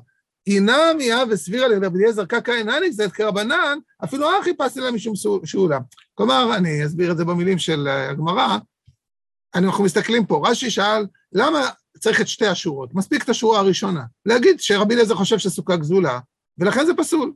אינה 0.48 0.78
מיה 0.98 1.24
וסבירה 1.30 1.68
לרבי 1.68 2.00
אליעזר 2.00 2.26
קקא 2.26 2.52
אינה 2.52 2.80
נגזלת 2.80 3.12
כרבנן, 3.12 3.78
אפילו 4.04 4.28
אחי 4.42 4.54
פסי 4.58 4.80
לה 4.80 4.92
משום 4.92 5.14
שאולה. 5.46 5.80
כלומר, 6.14 6.56
אני 6.56 6.86
אסביר 6.86 7.12
את 7.12 7.18
זה 7.18 7.26
במילים 7.26 7.60
של 7.60 7.88
הגמרא, 7.88 8.58
אנחנו 9.56 9.84
מסתכלים 9.84 10.26
פה, 10.26 10.44
רש"י 10.46 10.70
שאל, 10.70 11.06
למה 11.34 11.70
צריך 12.00 12.22
את 12.22 12.28
שתי 12.28 12.48
השורות? 12.48 12.94
מספיק 12.94 13.24
את 13.24 13.30
השורה 13.30 13.60
הראשונה. 13.60 14.04
להגיד 14.26 14.60
שרבי 14.60 14.94
אליעזר 14.94 15.16
חושב 15.16 15.38
שסוכה 15.38 15.76
גזולה, 15.76 16.20
ולכן 16.58 16.86
זה 16.86 16.94
פסול. 16.98 17.34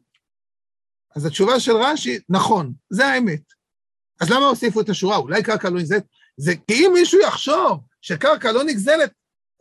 אז 1.18 1.26
התשובה 1.26 1.60
של 1.60 1.72
רש"י, 1.72 2.20
נכון, 2.30 2.74
זה 2.90 3.08
האמת. 3.08 3.42
אז 4.22 4.30
למה 4.30 4.46
הוסיפו 4.46 4.82
את 4.82 4.90
השורה? 4.90 5.18
אולי 5.18 5.44
קרקע 5.44 5.70
לא 5.70 5.80
נגזלת? 5.80 6.04
זה 6.38 6.54
כי 6.68 6.74
אם 6.74 6.92
מישהו 6.94 7.20
יחשוב 7.20 7.80
שקרקע 8.02 8.52
לא 8.52 8.64
נגזלת, 8.64 9.12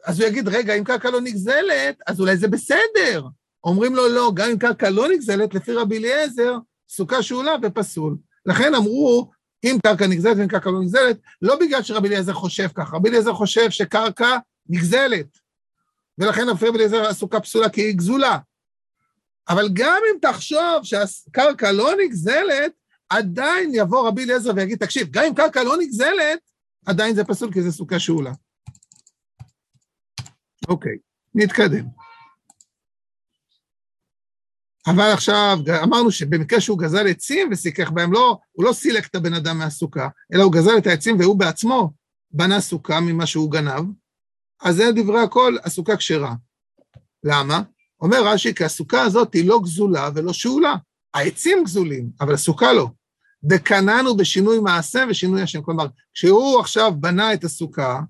אז 0.04 0.20
הוא 0.20 0.28
יגיד, 0.28 0.48
רגע, 0.48 0.74
אם 0.74 0.84
קרקע 0.84 1.10
לא 1.10 1.20
נגזלת, 1.20 1.98
אז 2.06 2.20
אולי 2.20 2.36
זה 2.36 2.48
בסדר. 2.48 3.26
אומרים 3.64 3.94
לו, 3.94 4.08
לא, 4.08 4.32
גם 4.34 4.50
אם 4.50 4.58
קרקע 4.58 4.90
לא 4.90 5.08
נגזלת, 5.08 5.54
לפי 5.54 5.72
רבי 5.72 5.98
אליעזר, 5.98 6.56
סוכה 6.88 7.22
שאולה 7.22 7.54
ופסול. 7.62 8.16
לכן 8.46 8.74
אמרו, 8.74 9.30
אם 9.64 9.76
קרקע 9.82 10.06
נגזלת 10.06 10.36
ואם 10.36 10.48
קרקע 10.48 10.70
לא 10.70 10.80
נגזלת, 10.80 11.16
לא 11.42 11.56
בגלל 11.60 11.82
שרבי 11.82 12.08
אליעזר 12.08 12.32
חושב 12.32 12.68
ככה, 12.74 12.96
רבי 12.96 13.08
אליעזר 13.08 13.32
חושב 13.32 13.70
שקרקע 13.70 14.38
נגזלת, 14.68 15.38
ולכן 16.18 16.48
רבי 16.48 16.68
אליעזר 16.68 17.06
הסוכה 17.06 17.40
פסולה 17.40 17.68
כי 17.68 17.80
היא 17.80 17.96
גזולה. 17.96 18.38
אבל 19.48 19.68
גם 19.72 20.00
אם 20.12 20.18
תחשוב 20.22 20.82
שהקרקע 20.82 21.72
לא 21.72 21.90
נגזלת, 22.04 22.72
עדיין 23.08 23.70
יבוא 23.74 24.08
רבי 24.08 24.24
אליעזר 24.24 24.50
ויגיד, 24.56 24.78
תקשיב, 24.78 25.08
גם 25.10 25.24
אם 25.24 25.34
קרקע 25.34 25.62
לא 25.62 25.76
נגזלת, 25.80 26.38
עדיין 26.86 27.14
זה 27.14 27.24
פסול 27.24 27.52
כי 27.52 27.62
זה 27.62 27.72
סוכה 27.72 27.98
שאולה. 27.98 28.32
אוקיי, 30.68 30.98
נתקדם. 31.34 31.84
אבל 34.86 35.12
עכשיו, 35.12 35.58
אמרנו 35.82 36.10
שבמקרה 36.10 36.60
שהוא 36.60 36.78
גזל 36.78 37.06
עצים 37.06 37.48
וסיכך 37.52 37.90
בהם, 37.90 38.12
לא, 38.12 38.38
הוא 38.52 38.64
לא 38.64 38.72
סילק 38.72 39.06
את 39.06 39.14
הבן 39.14 39.34
אדם 39.34 39.58
מהסוכה, 39.58 40.08
אלא 40.34 40.42
הוא 40.42 40.52
גזל 40.52 40.78
את 40.78 40.86
העצים 40.86 41.20
והוא 41.20 41.38
בעצמו 41.38 41.92
בנה 42.30 42.60
סוכה 42.60 43.00
ממה 43.00 43.26
שהוא 43.26 43.52
גנב, 43.52 43.84
אז 44.62 44.76
זה 44.76 44.84
דברי 44.96 45.20
הכל, 45.20 45.56
הסוכה 45.64 45.96
כשרה. 45.96 46.34
למה? 47.24 47.62
אומר 48.00 48.26
רש"י, 48.26 48.54
כי 48.54 48.64
הסוכה 48.64 49.02
הזאת 49.02 49.34
היא 49.34 49.48
לא 49.48 49.60
גזולה 49.62 50.10
ולא 50.14 50.32
שאולה. 50.32 50.74
העצים 51.14 51.64
גזולים, 51.64 52.10
אבל 52.20 52.34
הסוכה 52.34 52.72
לא. 52.72 52.88
דקננו 53.44 54.16
בשינוי 54.16 54.58
מעשה 54.58 55.04
ושינוי 55.08 55.42
השם. 55.42 55.62
כלומר, 55.62 55.86
כשהוא 56.14 56.60
עכשיו 56.60 56.92
בנה 57.00 57.34
את 57.34 57.44
הסוכה, 57.44 58.00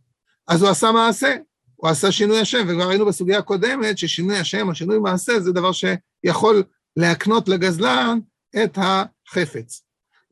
אז 0.49 0.63
הוא 0.63 0.71
עשה 0.71 0.93
מעשה, 0.93 1.37
הוא 1.77 1.91
עשה 1.91 2.13
שינוי 2.13 2.41
השם, 2.41 2.67
וכבר 2.69 2.89
ראינו 2.89 3.07
בסוגיה 3.07 3.39
הקודמת 3.39 3.99
ששינוי 3.99 4.39
השם 4.39 4.69
או 4.69 4.75
שינוי 4.75 4.99
מעשה 4.99 5.41
זה 5.41 5.53
דבר 5.53 5.71
שיכול 5.73 6.63
להקנות 6.97 7.49
לגזלן 7.49 8.19
את 8.65 8.79
החפץ. 8.83 9.83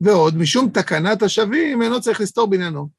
ועוד, 0.01 0.37
משום 0.37 0.69
תקנת 0.69 1.23
השבים 1.23 1.81
אינו 1.81 2.01
צריך 2.01 2.21
לסתור 2.21 2.47
בעניינו, 2.47 2.89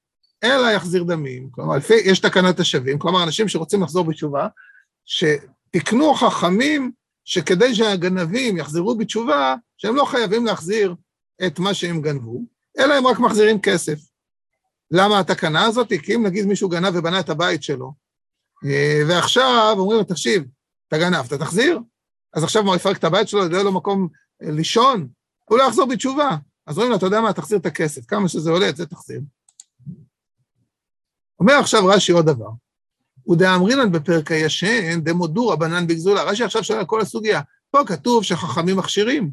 אלא 0.45 0.71
יחזיר 0.71 1.03
דמים. 1.03 1.49
כלומר, 1.51 1.77
יש 2.05 2.19
תקנת 2.19 2.61
השבים, 2.61 2.99
כלומר, 2.99 3.23
אנשים 3.23 3.49
שרוצים 3.49 3.83
לחזור 3.83 4.05
בתשובה, 4.05 4.49
שתקנו 5.77 6.15
חכמים 6.15 6.93
שכדי 7.25 7.75
שהגנבים 7.75 8.57
יחזרו 8.57 8.97
בתשובה, 8.97 9.55
שהם 9.77 9.97
לא 9.97 10.05
חייבים 10.05 10.47
להחזיר 10.47 10.95
את 11.47 11.59
מה 11.59 11.75
שהם 11.75 12.03
גנבו, 12.03 12.43
אלא 12.79 12.95
הם 12.95 13.07
רק 13.07 13.19
מחזירים 13.19 13.61
כסף. 13.61 13.99
למה 14.91 15.19
התקנה 15.19 15.65
הזאת? 15.65 15.89
כי 16.03 16.15
אם 16.15 16.27
נגיד 16.27 16.47
מישהו 16.47 16.69
גנב 16.69 16.97
ובנה 16.97 17.21
את 17.21 17.29
הבית 17.29 17.63
שלו, 17.63 17.93
אה, 18.65 19.03
ועכשיו 19.09 19.75
אומרים 19.79 19.99
לו, 19.99 20.05
תקשיב, 20.05 20.45
אתה 20.89 20.99
גנבת, 20.99 21.33
תחזיר? 21.33 21.81
אז 22.35 22.45
עכשיו 22.45 22.63
מה, 22.63 22.77
יפרק 22.77 22.97
את 22.97 23.05
הבית 23.05 23.29
שלו, 23.29 23.45
ידע 23.45 23.63
לו 23.63 23.73
מקום 23.73 24.09
אה, 24.43 24.51
לישון? 24.51 25.09
הוא 25.45 25.59
לא 25.59 25.63
יחזור 25.63 25.87
בתשובה. 25.87 26.37
אז 26.67 26.77
אומרים 26.77 26.91
לו, 26.91 26.97
אתה 26.97 27.07
יודע 27.07 27.21
מה, 27.21 27.33
תחזיר 27.33 27.59
את 27.59 27.67
הכסף, 27.67 28.07
כמה 28.07 28.29
שזה 28.29 28.51
עולה, 28.51 28.69
את 28.69 28.77
זה 28.77 28.87
תחזיר. 28.87 29.21
אומר 31.41 31.55
עכשיו 31.55 31.87
רש"י 31.87 32.13
עוד 32.13 32.27
דבר. 32.27 32.51
ודאמרינן 33.29 33.93
בפרק 33.93 34.31
הישן, 34.31 35.01
דמודו 35.01 35.49
רבנן 35.49 35.87
בגזולה. 35.87 36.23
רש"י 36.23 36.45
עכשיו 36.45 36.65
שואל 36.65 36.79
על 36.79 36.85
כל 36.85 37.01
הסוגיה. 37.01 37.41
פה 37.71 37.79
כתוב 37.87 38.25
שחכמים 38.25 38.77
מכשירים. 38.77 39.31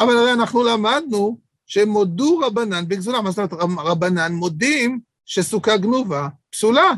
אבל 0.00 0.16
הרי 0.16 0.32
אנחנו 0.32 0.64
למדנו 0.64 1.38
שמודו 1.66 2.38
רבנן 2.38 2.88
בגזולה. 2.88 3.22
מה 3.22 3.30
זאת 3.30 3.52
אומרת, 3.52 3.78
רבנן 3.78 4.32
מודים 4.32 5.00
שסוכה 5.24 5.76
גנובה 5.76 6.28
פסולה. 6.50 6.90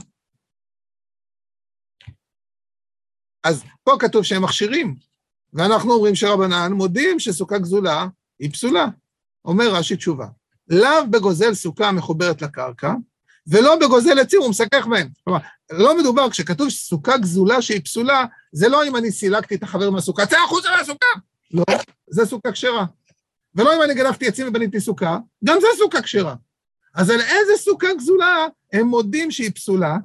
אז 3.44 3.64
פה 3.84 3.92
כתוב 3.98 4.22
שהם 4.22 4.44
מכשירים, 4.44 4.96
ואנחנו 5.52 5.92
אומרים 5.92 6.14
שרבנן 6.14 6.72
מודים 6.72 7.20
שסוכה 7.20 7.58
גזולה 7.58 8.06
היא 8.38 8.52
פסולה. 8.52 8.86
אומר 9.44 9.74
רש"י 9.74 9.96
תשובה, 9.96 10.26
לאו 10.68 11.10
בגוזל 11.10 11.54
סוכה 11.54 11.88
המחוברת 11.88 12.42
לקרקע, 12.42 12.94
ולא 13.46 13.76
בגוזל 13.76 14.18
עצים, 14.18 14.40
הוא 14.40 14.50
מסכך 14.50 14.86
בהם. 14.90 15.08
כלומר, 15.24 15.40
לא 15.70 15.98
מדובר, 15.98 16.30
כשכתוב 16.30 16.68
סוכה 16.68 17.18
גזולה 17.18 17.62
שהיא 17.62 17.80
פסולה, 17.84 18.24
זה 18.52 18.68
לא 18.68 18.84
אם 18.84 18.96
אני 18.96 19.12
סילקתי 19.12 19.54
את 19.54 19.62
החבר 19.62 19.90
מהסוכה, 19.90 20.26
צא 20.26 20.36
החוצה 20.44 20.68
מהסוכה! 20.78 21.06
לא, 21.50 21.64
זה 22.10 22.26
סוכה 22.26 22.52
כשרה. 22.52 22.86
ולא 23.54 23.76
אם 23.76 23.82
אני 23.82 23.94
גנבתי 23.94 24.28
עצים 24.28 24.48
ובניתי 24.48 24.80
סוכה, 24.80 25.18
גם 25.44 25.56
זה 25.60 25.66
סוכה 25.78 26.02
כשרה. 26.02 26.34
אז 26.94 27.10
על 27.10 27.20
איזה 27.20 27.52
סוכה 27.56 27.94
גזולה 27.98 28.46
הם 28.72 28.86
מודים 28.86 29.30
שהיא 29.30 29.50
פסולה, 29.50 29.96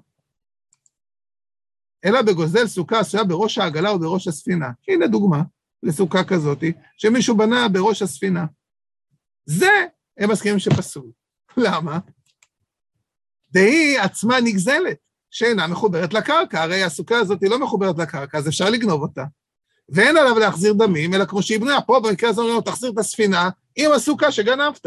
אלא 2.05 2.21
בגוזל 2.21 2.67
סוכה 2.67 2.99
עשויה 2.99 3.23
בראש 3.23 3.57
העגלה 3.57 3.89
או 3.89 3.99
בראש 3.99 4.27
הספינה. 4.27 4.69
הנה 4.87 5.07
דוגמה 5.07 5.41
לסוכה 5.83 6.23
כזאת, 6.23 6.63
שמישהו 6.97 7.37
בנה 7.37 7.67
בראש 7.67 8.01
הספינה. 8.01 8.45
זה, 9.45 9.85
הם 10.17 10.31
מסכימים 10.31 10.59
שפסול. 10.59 11.11
למה? 11.57 11.99
דהי 13.51 13.97
עצמה 13.97 14.39
נגזלת, 14.41 14.97
שאינה 15.35 15.67
מחוברת 15.67 16.13
לקרקע, 16.13 16.63
הרי 16.63 16.83
הסוכה 16.83 17.17
הזאת 17.17 17.41
היא 17.41 17.49
לא 17.49 17.59
מחוברת 17.59 17.97
לקרקע, 17.97 18.37
אז 18.37 18.47
אפשר 18.47 18.69
לגנוב 18.69 19.01
אותה. 19.01 19.23
ואין 19.89 20.17
עליו 20.17 20.39
להחזיר 20.39 20.73
דמים, 20.73 21.13
אלא 21.13 21.25
כמו 21.25 21.41
שהיא 21.41 21.59
בנויה, 21.59 21.81
פה 21.81 21.99
במקרה 21.99 22.29
הזה 22.29 22.41
אומרים 22.41 22.55
לו, 22.55 22.61
תחזיר 22.61 22.91
את 22.91 22.97
הספינה 22.97 23.49
עם 23.75 23.91
הסוכה 23.91 24.31
שגנבת. 24.31 24.85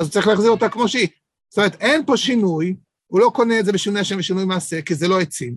אז 0.00 0.10
צריך 0.10 0.26
להחזיר 0.26 0.50
אותה 0.50 0.68
כמו 0.68 0.88
שהיא. 0.88 1.08
זאת 1.48 1.58
אומרת, 1.58 1.74
אין 1.80 2.06
פה 2.06 2.16
שינוי, 2.16 2.76
הוא 3.06 3.20
לא 3.20 3.30
קונה 3.34 3.60
את 3.60 3.64
זה 3.64 3.72
בשינוי 3.72 4.00
השם 4.00 4.18
ושינוי 4.18 4.44
מעשה, 4.44 4.82
כי 4.82 4.94
זה 4.94 5.08
לא 5.08 5.20
עצים. 5.20 5.54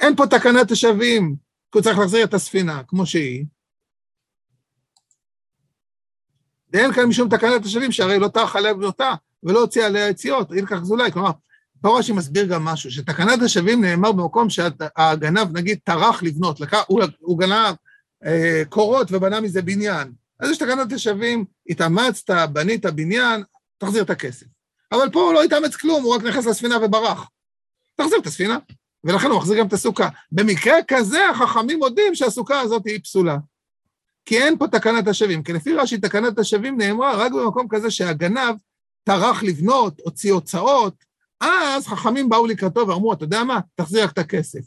אין 0.00 0.16
פה 0.16 0.26
תקנת 0.26 0.70
השבים, 0.70 1.36
כי 1.72 1.78
הוא 1.78 1.82
צריך 1.82 1.98
להחזיר 1.98 2.24
את 2.24 2.34
הספינה 2.34 2.82
כמו 2.88 3.06
שהיא. 3.06 3.44
ואין 6.72 6.92
כאן 6.92 7.04
משום 7.04 7.28
תקנת 7.28 7.64
השבים, 7.64 7.92
שהרי 7.92 8.18
לא 8.18 8.28
טרח 8.28 8.56
עליה 8.56 8.74
בנותה, 8.74 9.14
ולא 9.42 9.60
הוציא 9.60 9.84
עליה 9.84 10.08
יציאות, 10.08 10.52
אילקח 10.52 10.82
זולאי. 10.82 11.12
כלומר, 11.12 11.30
פה 11.82 11.98
רש"י 11.98 12.12
מסביר 12.12 12.46
גם 12.46 12.64
משהו, 12.64 12.90
שתקנת 12.90 13.42
השבים 13.42 13.84
נאמר 13.84 14.12
במקום 14.12 14.50
שהגנב, 14.50 15.56
נגיד, 15.56 15.78
טרח 15.84 16.22
לבנות, 16.22 16.60
לקח, 16.60 16.82
הוא, 16.86 17.02
הוא 17.18 17.38
גנב 17.38 17.74
אה, 18.26 18.62
קורות 18.68 19.12
ובנה 19.12 19.40
מזה 19.40 19.62
בניין. 19.62 20.12
אז 20.40 20.50
יש 20.50 20.58
תקנת 20.58 20.92
השבים, 20.92 21.44
התאמצת, 21.68 22.48
בנית 22.52 22.86
בניין, 22.86 23.42
תחזיר 23.78 24.02
את 24.02 24.10
הכסף. 24.10 24.46
אבל 24.92 25.10
פה 25.12 25.20
הוא 25.20 25.32
לא 25.32 25.42
התאמץ 25.42 25.76
כלום, 25.76 26.02
הוא 26.02 26.14
רק 26.14 26.22
נכנס 26.22 26.46
לספינה 26.46 26.76
וברח. 26.82 27.28
תחזיר 27.96 28.18
את 28.18 28.26
הספינה. 28.26 28.58
ולכן 29.04 29.26
הוא 29.26 29.36
מחזיר 29.36 29.58
גם 29.58 29.66
את 29.66 29.72
הסוכה. 29.72 30.08
במקרה 30.32 30.74
כזה 30.88 31.28
החכמים 31.30 31.78
מודים 31.78 32.14
שהסוכה 32.14 32.60
הזאת 32.60 32.86
היא 32.86 33.00
פסולה. 33.02 33.36
כי 34.24 34.38
אין 34.38 34.58
פה 34.58 34.68
תקנת 34.68 35.08
השבים, 35.08 35.42
כי 35.42 35.52
לפי 35.52 35.74
רש"י 35.74 35.98
תקנת 35.98 36.38
השבים 36.38 36.76
נאמרה 36.80 37.16
רק 37.16 37.32
במקום 37.32 37.66
כזה 37.70 37.90
שהגנב 37.90 38.56
טרח 39.04 39.42
לבנות, 39.42 40.00
הוציא 40.04 40.32
הוצאות, 40.32 40.94
אז 41.40 41.86
חכמים 41.86 42.28
באו 42.28 42.46
לקראתו 42.46 42.88
ואמרו, 42.88 43.12
אתה 43.12 43.24
יודע 43.24 43.44
מה, 43.44 43.60
תחזיר 43.74 44.04
רק 44.04 44.12
את 44.12 44.18
הכסף. 44.18 44.60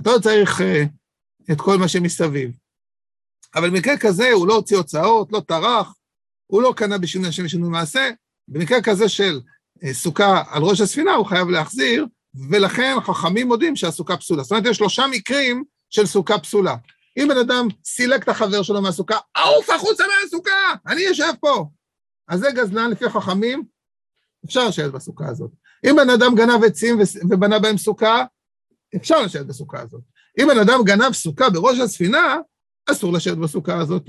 אתה 0.00 0.10
לא 0.12 0.18
צריך 0.18 0.60
uh, 0.60 1.52
את 1.52 1.60
כל 1.60 1.76
מה 1.76 1.88
שמסביב. 1.88 2.50
אבל 3.54 3.70
במקרה 3.70 3.94
כזה 4.00 4.32
הוא 4.32 4.48
לא 4.48 4.54
הוציא 4.54 4.76
הוצאות, 4.76 5.32
לא 5.32 5.40
טרח, 5.40 5.94
הוא 6.46 6.62
לא 6.62 6.74
קנה 6.76 6.98
בשינוי 6.98 7.28
השם 7.28 7.44
ושינוי 7.44 7.70
מעשה, 7.70 8.10
במקרה 8.48 8.82
כזה 8.82 9.08
של 9.08 9.40
uh, 9.78 9.92
סוכה 9.92 10.42
על 10.50 10.62
ראש 10.62 10.80
הספינה 10.80 11.14
הוא 11.14 11.26
חייב 11.26 11.48
להחזיר, 11.48 12.06
ולכן 12.50 12.96
חכמים 13.00 13.48
מודים 13.48 13.76
שהסוכה 13.76 14.16
פסולה. 14.16 14.42
זאת 14.42 14.52
אומרת, 14.52 14.66
יש 14.66 14.76
שלושה 14.76 15.06
מקרים 15.10 15.64
של 15.90 16.06
סוכה 16.06 16.38
פסולה. 16.38 16.76
אם 17.16 17.28
בן 17.28 17.38
אדם 17.38 17.68
סילק 17.84 18.22
את 18.22 18.28
החבר 18.28 18.62
שלו 18.62 18.82
מהסוכה, 18.82 19.18
עוף 19.36 19.70
החוצה 19.70 20.04
מהסוכה, 20.22 20.50
אני 20.86 21.00
יושב 21.00 21.32
פה. 21.40 21.68
אז 22.28 22.40
זה 22.40 22.50
גזלן 22.54 22.90
לפי 22.90 23.08
חכמים, 23.08 23.64
אפשר 24.44 24.68
לשבת 24.68 24.92
בסוכה 24.92 25.28
הזאת. 25.28 25.50
אם 25.84 25.96
בן 25.96 26.10
אדם 26.10 26.34
גנב 26.34 26.64
עצים 26.64 26.98
ובנה 27.30 27.58
בהם 27.58 27.78
סוכה, 27.78 28.24
אפשר 28.96 29.22
לשבת 29.22 29.46
בסוכה 29.46 29.80
הזאת. 29.80 30.02
אם 30.40 30.46
בן 30.48 30.58
אדם 30.58 30.84
גנב 30.84 31.12
סוכה 31.12 31.50
בראש 31.50 31.78
הספינה, 31.78 32.36
אסור 32.90 33.12
לשבת 33.12 33.38
בסוכה 33.38 33.78
הזאת. 33.80 34.08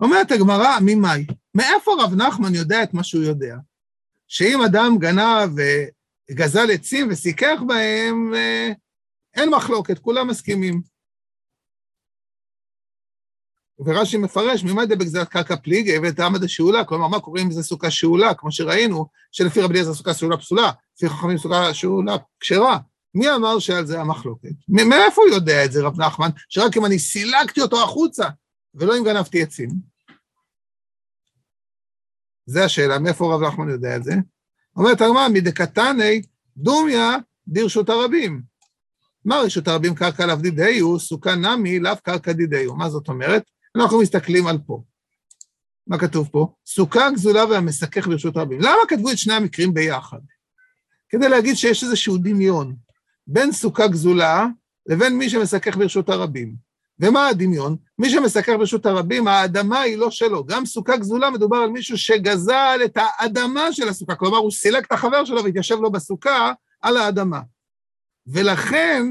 אומרת 0.00 0.30
הגמרא, 0.30 0.78
ממאי? 0.80 1.26
מאיפה 1.54 1.92
רב 1.98 2.14
נחמן 2.14 2.54
יודע 2.54 2.82
את 2.82 2.94
מה 2.94 3.04
שהוא 3.04 3.22
יודע? 3.22 3.56
שאם 4.28 4.62
אדם 4.62 4.98
גנב 4.98 5.50
וגזל 6.30 6.70
עצים 6.70 7.08
וסיכך 7.10 7.58
בהם, 7.66 8.34
אה, 8.34 8.72
אין 9.34 9.50
מחלוקת, 9.50 9.98
כולם 9.98 10.28
מסכימים. 10.28 10.95
ורש"י 13.78 14.16
מפרש, 14.16 14.64
ממאי 14.64 14.86
דבגזלת 14.86 15.28
קרקע 15.28 15.56
פליגי 15.56 15.98
ותעמד 16.02 16.44
השאולה, 16.44 16.84
כלומר, 16.84 17.08
מה 17.08 17.20
קוראים 17.20 17.50
לזה 17.50 17.62
סוכה 17.62 17.90
שאולה, 17.90 18.34
כמו 18.34 18.52
שראינו, 18.52 19.06
שלפי 19.32 19.60
רבי 19.60 19.72
אליעזר 19.72 19.94
סוכה 19.94 20.14
שאולה 20.14 20.36
פסולה, 20.36 20.70
לפי 20.96 21.08
חכמים 21.08 21.38
סוכה 21.38 21.74
שאולה 21.74 22.16
כשרה. 22.40 22.78
מי 23.14 23.30
אמר 23.34 23.58
שעל 23.58 23.86
זה 23.86 24.00
המחלוקת? 24.00 24.48
מאיפה 24.68 25.22
הוא 25.22 25.34
יודע 25.34 25.64
את 25.64 25.72
זה, 25.72 25.82
רב 25.82 26.00
נחמן? 26.00 26.28
שרק 26.48 26.76
אם 26.76 26.86
אני 26.86 26.98
סילקתי 26.98 27.60
אותו 27.60 27.82
החוצה, 27.82 28.28
ולא 28.74 28.98
אם 28.98 29.04
גנבתי 29.04 29.42
עצים. 29.42 29.68
זה 32.46 32.64
השאלה, 32.64 32.98
מאיפה 32.98 33.34
רב 33.34 33.42
נחמן 33.42 33.68
יודע 33.68 33.96
את 33.96 34.04
זה? 34.04 34.14
אומרת 34.76 35.00
הרמב"ם, 35.00 35.30
מדקתני 35.32 36.22
דומיה 36.56 37.16
דרשות 37.48 37.88
הרבים. 37.88 38.42
מה 39.24 39.36
רשות 39.36 39.68
הרבים 39.68 39.94
קרקע 39.94 40.26
לאו 40.26 40.36
דידיהו, 40.36 41.00
סוכה 41.00 41.34
נמי 41.34 41.78
לאו 41.78 41.92
קרקע 42.02 42.32
דידיהו. 42.32 42.76
מה 42.76 42.90
זאת 42.90 43.08
אומרת? 43.08 43.42
אנחנו 43.76 44.00
מסתכלים 44.00 44.46
על 44.46 44.58
פה. 44.66 44.82
מה 45.86 45.98
כתוב 45.98 46.28
פה? 46.32 46.52
סוכה 46.66 47.10
גזולה 47.10 47.44
והמסכך 47.44 48.08
ברשות 48.08 48.36
הרבים. 48.36 48.60
למה 48.60 48.76
כתבו 48.88 49.10
את 49.10 49.18
שני 49.18 49.34
המקרים 49.34 49.74
ביחד? 49.74 50.18
כדי 51.08 51.28
להגיד 51.28 51.56
שיש 51.56 51.84
איזשהו 51.84 52.18
דמיון 52.18 52.76
בין 53.26 53.52
סוכה 53.52 53.86
גזולה 53.86 54.46
לבין 54.86 55.18
מי 55.18 55.30
שמסכך 55.30 55.76
ברשות 55.76 56.08
הרבים. 56.08 56.66
ומה 57.00 57.26
הדמיון? 57.26 57.76
מי 57.98 58.10
שמסקר 58.10 58.58
ברשות 58.58 58.86
הרבים, 58.86 59.28
האדמה 59.28 59.80
היא 59.80 59.96
לא 59.96 60.10
שלו. 60.10 60.44
גם 60.44 60.66
סוכה 60.66 60.96
גזולה 60.96 61.30
מדובר 61.30 61.56
על 61.56 61.70
מישהו 61.70 61.98
שגזל 61.98 62.80
את 62.84 62.96
האדמה 62.96 63.72
של 63.72 63.88
הסוכה, 63.88 64.14
כלומר 64.14 64.38
הוא 64.38 64.50
סילק 64.50 64.86
את 64.86 64.92
החבר 64.92 65.24
שלו 65.24 65.44
והתיישב 65.44 65.74
לו 65.80 65.90
בסוכה 65.92 66.52
על 66.80 66.96
האדמה. 66.96 67.40
ולכן 68.26 69.02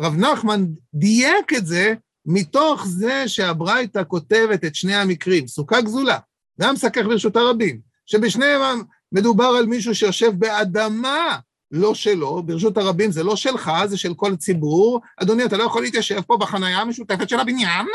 רב 0.00 0.16
נחמן 0.16 0.64
דייק 0.94 1.52
את 1.56 1.66
זה 1.66 1.94
מתוך 2.26 2.86
זה 2.86 3.28
שהברייתא 3.28 4.02
כותבת 4.08 4.64
את 4.64 4.74
שני 4.74 4.94
המקרים, 4.94 5.46
סוכה 5.46 5.80
גזולה, 5.80 6.18
גם 6.60 6.76
סכך 6.76 7.02
ברשות 7.04 7.36
הרבים, 7.36 7.80
שבשניהם 8.06 8.82
מדובר 9.12 9.44
על 9.58 9.66
מישהו 9.66 9.94
שיושב 9.94 10.32
באדמה 10.38 11.38
לא 11.70 11.94
שלו, 11.94 12.42
ברשות 12.42 12.76
הרבים 12.76 13.10
זה 13.10 13.22
לא 13.22 13.36
שלך, 13.36 13.70
זה 13.86 13.98
של 13.98 14.14
כל 14.14 14.36
ציבור. 14.36 15.00
אדוני, 15.22 15.44
אתה 15.44 15.56
לא 15.56 15.64
יכול 15.64 15.82
להתיישב 15.82 16.20
פה 16.20 16.36
בחנייה 16.36 16.80
המשותפת 16.80 17.28
של 17.28 17.40
הבניין, 17.40 17.86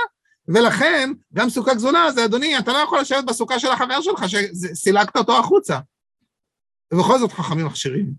ולכן 0.48 1.10
גם 1.34 1.50
סוכה 1.50 1.74
גזולה 1.74 2.12
זה, 2.12 2.26
אדוני, 2.26 2.58
אתה 2.58 2.74
לא 2.74 2.78
יכול 2.78 3.00
לשבת 3.00 3.24
בסוכה 3.24 3.60
של 3.60 3.68
החבר 3.68 4.02
שלך, 4.02 4.24
שסילקת 4.30 5.18
אותו 5.18 5.40
החוצה. 5.40 5.80
ובכל 6.94 7.20
זאת 7.20 7.32
חכמים 7.32 7.66
מכשירים. 7.66 8.14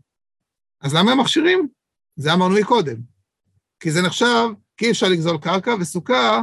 אז 0.80 0.94
למה 0.94 1.12
הם 1.12 1.20
מכשירים? 1.20 1.68
זה 2.16 2.32
אמרנו 2.32 2.54
מקודם. 2.54 2.96
כי 3.80 3.90
זה 3.90 4.02
נחשב, 4.02 4.48
כי 4.78 4.86
אי 4.86 4.90
אפשר 4.90 5.08
לגזול 5.08 5.38
קרקע, 5.38 5.74
וסוכה 5.80 6.42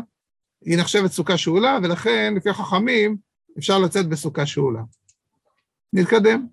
היא 0.66 0.78
נחשבת 0.78 1.12
סוכה 1.12 1.38
שאולה, 1.38 1.78
ולכן, 1.84 2.34
לפי 2.38 2.50
החכמים, 2.50 3.18
אפשר 3.58 3.80
לצאת 3.80 4.10
בסוכה 4.10 4.46
שאולה. 4.46 4.82
נתקדם. 5.94 6.48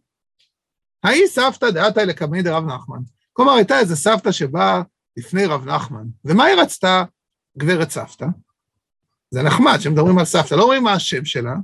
האי 1.03 1.29
סבתא 1.29 1.71
דעתא 1.71 2.01
לקמי 2.01 2.43
דרב 2.43 2.65
נחמן. 2.65 2.99
כלומר, 3.33 3.53
הייתה 3.53 3.79
איזה 3.79 3.97
סבתא 3.97 4.33
שבאה 4.33 4.83
לפני 5.17 5.45
רב 5.45 5.69
נחמן, 5.69 6.05
ומה 6.25 6.45
היא 6.45 6.57
רצתה, 6.57 7.05
גברת 7.59 7.91
סבתא? 7.91 8.27
זה 9.31 9.43
נחמד 9.43 9.79
שמדברים 9.81 10.19
על 10.19 10.25
סבתא, 10.25 10.55
לא 10.55 10.65
רואים 10.65 10.83
מה 10.83 10.93
השם 10.93 11.25
שלה, 11.25 11.55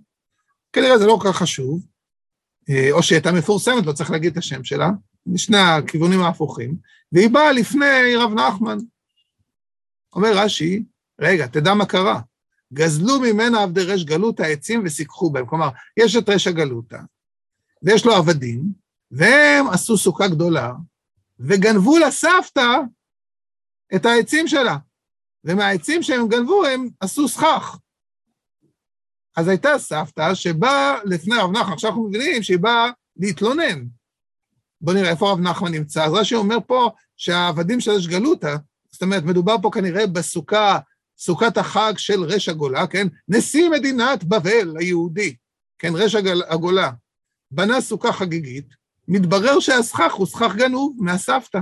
כנראה 0.72 0.98
זה 0.98 1.06
לא 1.06 1.18
כל 1.22 1.28
כך 1.28 1.36
חשוב, 1.36 1.86
אה, 2.70 2.88
או 2.92 3.02
שהיא 3.02 3.16
הייתה 3.16 3.32
מפורסמת, 3.32 3.86
לא 3.86 3.92
צריך 3.92 4.10
להגיד 4.10 4.32
את 4.32 4.38
השם 4.38 4.64
שלה, 4.64 4.90
משני 5.26 5.58
הכיוונים 5.58 6.20
ההפוכים, 6.20 6.76
והיא 7.12 7.30
באה 7.30 7.52
לפני 7.52 8.16
רב 8.16 8.32
נחמן. 8.34 8.78
אומר 10.12 10.28
רש"י, 10.34 10.82
רגע, 11.20 11.46
תדע 11.46 11.74
מה 11.74 11.86
קרה. 11.86 12.20
גזלו 12.72 13.20
ממנה 13.20 13.62
עבדי 13.62 13.84
רש 13.84 14.04
גלותא 14.04 14.42
העצים 14.42 14.82
וסיככו 14.84 15.30
בהם. 15.30 15.46
כלומר, 15.46 15.68
יש 15.96 16.16
את 16.16 16.28
רש 16.28 16.46
הגלותא, 16.46 16.98
ויש 17.82 18.06
לו 18.06 18.14
עבדים, 18.14 18.62
והם 19.10 19.68
עשו 19.68 19.98
סוכה 19.98 20.28
גדולה, 20.28 20.72
וגנבו 21.38 21.98
לסבתא 21.98 22.80
את 23.94 24.06
העצים 24.06 24.48
שלה. 24.48 24.76
ומהעצים 25.44 26.02
שהם 26.02 26.28
גנבו 26.28 26.64
הם 26.64 26.88
עשו 27.00 27.28
סכך. 27.28 27.78
אז 29.36 29.48
הייתה 29.48 29.78
סבתא 29.78 30.34
שבאה 30.34 30.98
לפני 31.04 31.36
רב 31.36 31.50
נחמן, 31.50 31.72
עכשיו 31.72 31.90
אנחנו 31.90 32.08
מבינים 32.08 32.42
שהיא 32.42 32.58
באה 32.58 32.90
להתלונן. 33.16 33.84
בואו 34.80 34.96
נראה 34.96 35.10
איפה 35.10 35.32
רב 35.32 35.40
נחמן 35.40 35.72
נמצא. 35.72 36.04
אז 36.04 36.12
רש"י 36.12 36.34
אומר 36.34 36.56
פה 36.66 36.90
שהעבדים 37.16 37.80
של 37.80 37.90
השגלותא, 37.90 38.56
זאת 38.92 39.02
אומרת, 39.02 39.24
מדובר 39.24 39.56
פה 39.62 39.70
כנראה 39.72 40.06
בסוכה, 40.06 40.78
סוכת 41.18 41.56
החג 41.56 41.92
של 41.96 42.22
רש 42.22 42.48
הגולה, 42.48 42.86
כן? 42.86 43.08
נשיא 43.28 43.68
מדינת 43.68 44.24
בבל 44.24 44.76
היהודי, 44.78 45.36
כן, 45.78 45.92
רש 45.94 46.14
הגולה, 46.48 46.90
בנה 47.50 47.80
סוכה 47.80 48.12
חגיגית, 48.12 48.66
מתברר 49.08 49.60
שהסכך 49.60 50.14
הוא 50.14 50.26
סכך 50.26 50.54
גנוב 50.54 50.96
מהסבתא, 50.98 51.58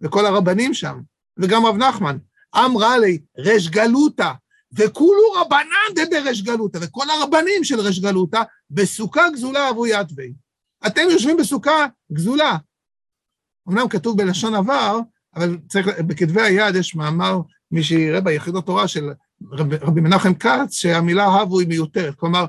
וכל 0.00 0.26
הרבנים 0.26 0.74
שם, 0.74 1.00
וגם 1.36 1.66
רב 1.66 1.76
נחמן. 1.76 2.18
אמרה 2.56 2.98
לי, 2.98 3.18
רש 3.38 3.68
גלותא, 3.68 4.32
וכולו 4.72 5.32
רבנן 5.36 5.94
דברש 5.94 6.42
גלותא, 6.42 6.78
וכל 6.82 7.10
הרבנים 7.10 7.64
של 7.64 7.80
רש 7.80 7.98
גלותא, 7.98 8.42
בסוכה 8.70 9.30
גזולה 9.30 9.70
אבו 9.70 9.86
יתבי. 9.86 10.32
אתם 10.86 11.02
יושבים 11.10 11.36
בסוכה 11.36 11.86
גזולה. 12.12 12.56
אמנם 13.68 13.88
כתוב 13.88 14.22
בלשון 14.22 14.54
עבר, 14.54 14.98
אבל 15.36 15.58
צריך, 15.68 15.86
בכתבי 16.06 16.40
היד 16.40 16.74
יש 16.74 16.94
מאמר, 16.94 17.40
מי 17.70 17.82
שיראה 17.82 18.20
ביחידות 18.20 18.66
תורה 18.66 18.88
של 18.88 19.10
רב, 19.52 19.74
רבי 19.74 20.00
מנחם 20.00 20.34
כץ, 20.34 20.72
שהמילה 20.74 21.24
הבו 21.24 21.60
היא 21.60 21.68
מיותרת. 21.68 22.14
כלומר, 22.14 22.46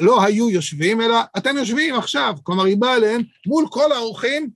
לא 0.00 0.24
היו 0.24 0.50
יושבים, 0.50 1.00
אלא 1.00 1.18
אתם 1.36 1.56
יושבים 1.56 1.94
עכשיו. 1.94 2.34
כלומר, 2.42 2.64
היא 2.64 2.76
באה 2.76 2.96
אליהם 2.96 3.22
מול 3.46 3.66
כל 3.70 3.92
האורחים, 3.92 4.50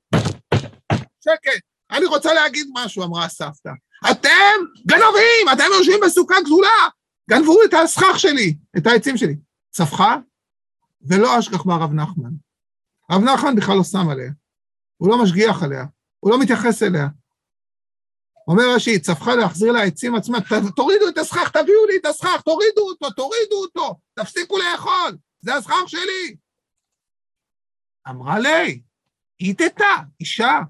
שקט, 1.25 1.61
אני 1.90 2.07
רוצה 2.07 2.35
להגיד 2.35 2.66
משהו, 2.75 3.05
אמרה 3.05 3.25
הסבתא. 3.25 3.71
אתם 4.11 4.57
גנבים, 4.87 5.47
אתם 5.52 5.64
יושבים 5.78 6.00
בסוכה 6.05 6.35
גזולה, 6.45 6.88
גנבו 7.31 7.59
את 7.64 7.75
הסכך 7.75 8.19
שלי, 8.19 8.57
את 8.76 8.87
העצים 8.87 9.16
שלי. 9.16 9.37
צפחה, 9.71 10.16
ולא 11.02 11.38
אשכח 11.38 11.62
בה 11.62 11.76
רב 11.76 11.92
נחמן. 11.92 12.31
רב 13.12 13.22
נחמן 13.22 13.57
בכלל 13.57 13.77
לא 13.77 13.85
שם 13.85 14.09
עליה, 14.09 14.31
הוא 14.96 15.09
לא 15.09 15.22
משגיח 15.22 15.62
עליה, 15.62 15.85
הוא 16.20 16.31
לא 16.31 16.40
מתייחס 16.40 16.83
אליה. 16.83 17.09
אומר 18.48 18.74
רש"י, 18.74 18.98
צפחה 18.98 19.35
להחזיר 19.35 19.72
לה 19.72 19.82
עצים 19.82 20.14
עצמם, 20.14 20.38
תורידו 20.76 21.09
את 21.09 21.18
הסכך, 21.18 21.50
תביאו 21.50 21.87
לי 21.87 21.96
את 21.96 22.06
הסכך, 22.06 22.40
תורידו 22.44 22.80
אותו, 22.80 23.11
תורידו 23.11 23.56
אותו, 23.56 23.94
תפסיקו 24.14 24.59
לאכול, 24.59 25.16
זה 25.40 25.54
הסכך 25.54 25.82
שלי. 25.87 26.37
אמרה 28.09 28.38
לי, 28.38 28.80
איתתה, 29.40 29.94
אישה, 30.20 30.61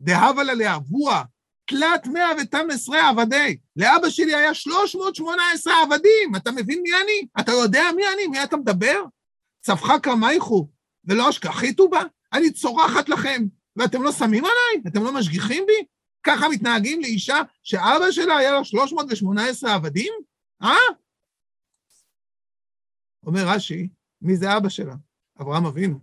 דהבה 0.00 0.42
לה 0.42 0.54
לאבוה, 0.54 1.22
תלת 1.66 2.06
מאה 2.06 2.30
ותם 2.42 2.66
עשרה 2.72 3.08
עבדי. 3.08 3.56
לאבא 3.76 4.10
שלי 4.10 4.34
היה 4.34 4.54
318 4.54 5.74
עבדים, 5.82 6.36
אתה 6.36 6.50
מבין 6.50 6.82
מי 6.82 6.90
אני? 7.02 7.26
אתה 7.40 7.52
יודע 7.52 7.82
מי 7.96 8.02
אני? 8.14 8.26
מי 8.26 8.44
אתה 8.44 8.56
מדבר? 8.56 9.04
צפחה 9.60 9.98
כמייכו, 9.98 10.68
ולא 11.04 11.30
אשכחיתו 11.30 11.88
בה? 11.88 12.02
אני 12.32 12.50
צורחת 12.50 13.08
לכם, 13.08 13.42
ואתם 13.76 14.02
לא 14.02 14.12
שמים 14.12 14.44
עליי? 14.44 14.82
אתם 14.86 15.04
לא 15.04 15.12
משגיחים 15.12 15.64
בי? 15.66 15.84
ככה 16.24 16.48
מתנהגים 16.48 17.00
לאישה 17.00 17.40
שאבא 17.62 18.10
שלה 18.10 18.36
היה 18.36 18.52
לה 18.52 18.64
318 18.64 19.74
עבדים? 19.74 20.12
אה? 20.62 20.74
אומר 23.26 23.48
רש"י, 23.48 23.88
מי 24.22 24.36
זה 24.36 24.56
אבא 24.56 24.68
שלה? 24.68 24.94
אברהם 25.40 25.66
אבינו. 25.66 25.98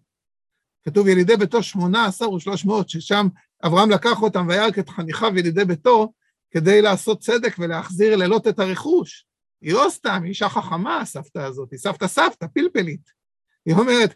כתוב 0.84 1.08
ילידי 1.08 1.38
ביתו 1.38 1.64
18 1.64 2.30
ו-300, 2.30 2.72
ששם 2.88 3.28
אברהם 3.66 3.90
לקח 3.90 4.22
אותם 4.22 4.48
וירק 4.48 4.80
את 4.80 4.90
חניכיו 4.90 5.38
ילידי 5.38 5.66
ביתו 5.66 6.14
כדי 6.52 6.82
לעשות 6.82 7.20
צדק 7.20 7.56
ולהחזיר 7.60 8.16
ללוט 8.16 8.48
את 8.48 8.60
הרכוש. 8.60 9.26
היא 9.62 9.74
לא 9.74 9.86
סתם, 9.90 10.20
היא 10.24 10.30
אישה 10.30 10.50
חכמה, 10.50 11.00
הסבתא 11.00 11.40
הזאת, 11.40 11.72
היא 11.72 11.80
סבתא 11.80 12.08
סבתא, 12.08 12.46
פלפלית. 12.54 13.22
היא 13.66 13.76
אומרת, 13.76 14.16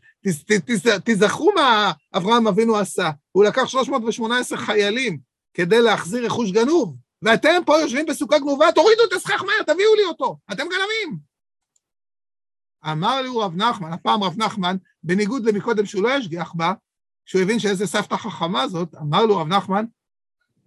תזכרו 1.06 1.52
מה 1.56 1.92
אברהם 2.18 2.48
אבינו 2.48 2.78
עשה, 2.78 3.12
הוא 3.32 3.46
לקח 3.46 3.66
318 3.66 4.58
חיילים 4.58 5.20
כדי 5.56 5.82
להחזיר 5.82 6.26
רכוש 6.26 6.52
גנוב, 6.52 6.98
ואתם 7.22 7.62
פה 7.66 7.78
יושבים 7.78 8.06
בסוכה 8.06 8.40
גנובה, 8.40 8.72
תורידו 8.72 9.04
את 9.08 9.14
הסכך 9.14 9.44
מהר, 9.44 9.64
תביאו 9.64 9.96
לי 9.96 10.06
אותו, 10.06 10.38
אתם 10.52 10.64
גנבים. 10.64 11.20
אמר 12.92 13.22
לי 13.22 13.28
הוא 13.28 13.44
רב 13.44 13.56
נחמן, 13.56 13.94
הפעם 13.94 14.24
רב 14.24 14.38
נחמן, 14.38 14.76
בניגוד 15.04 15.46
למקודם 15.46 15.86
שהוא 15.86 16.04
לא 16.04 16.10
ישגיח 16.18 16.54
בה, 16.54 16.74
כשהוא 17.26 17.42
הבין 17.42 17.60
שאיזה 17.60 17.88
סבתא 17.88 18.16
חכמה 18.16 18.68
זאת, 18.68 18.96
אמר 18.96 19.26
לו 19.26 19.38
רב 19.38 19.48
נחמן, 19.48 19.86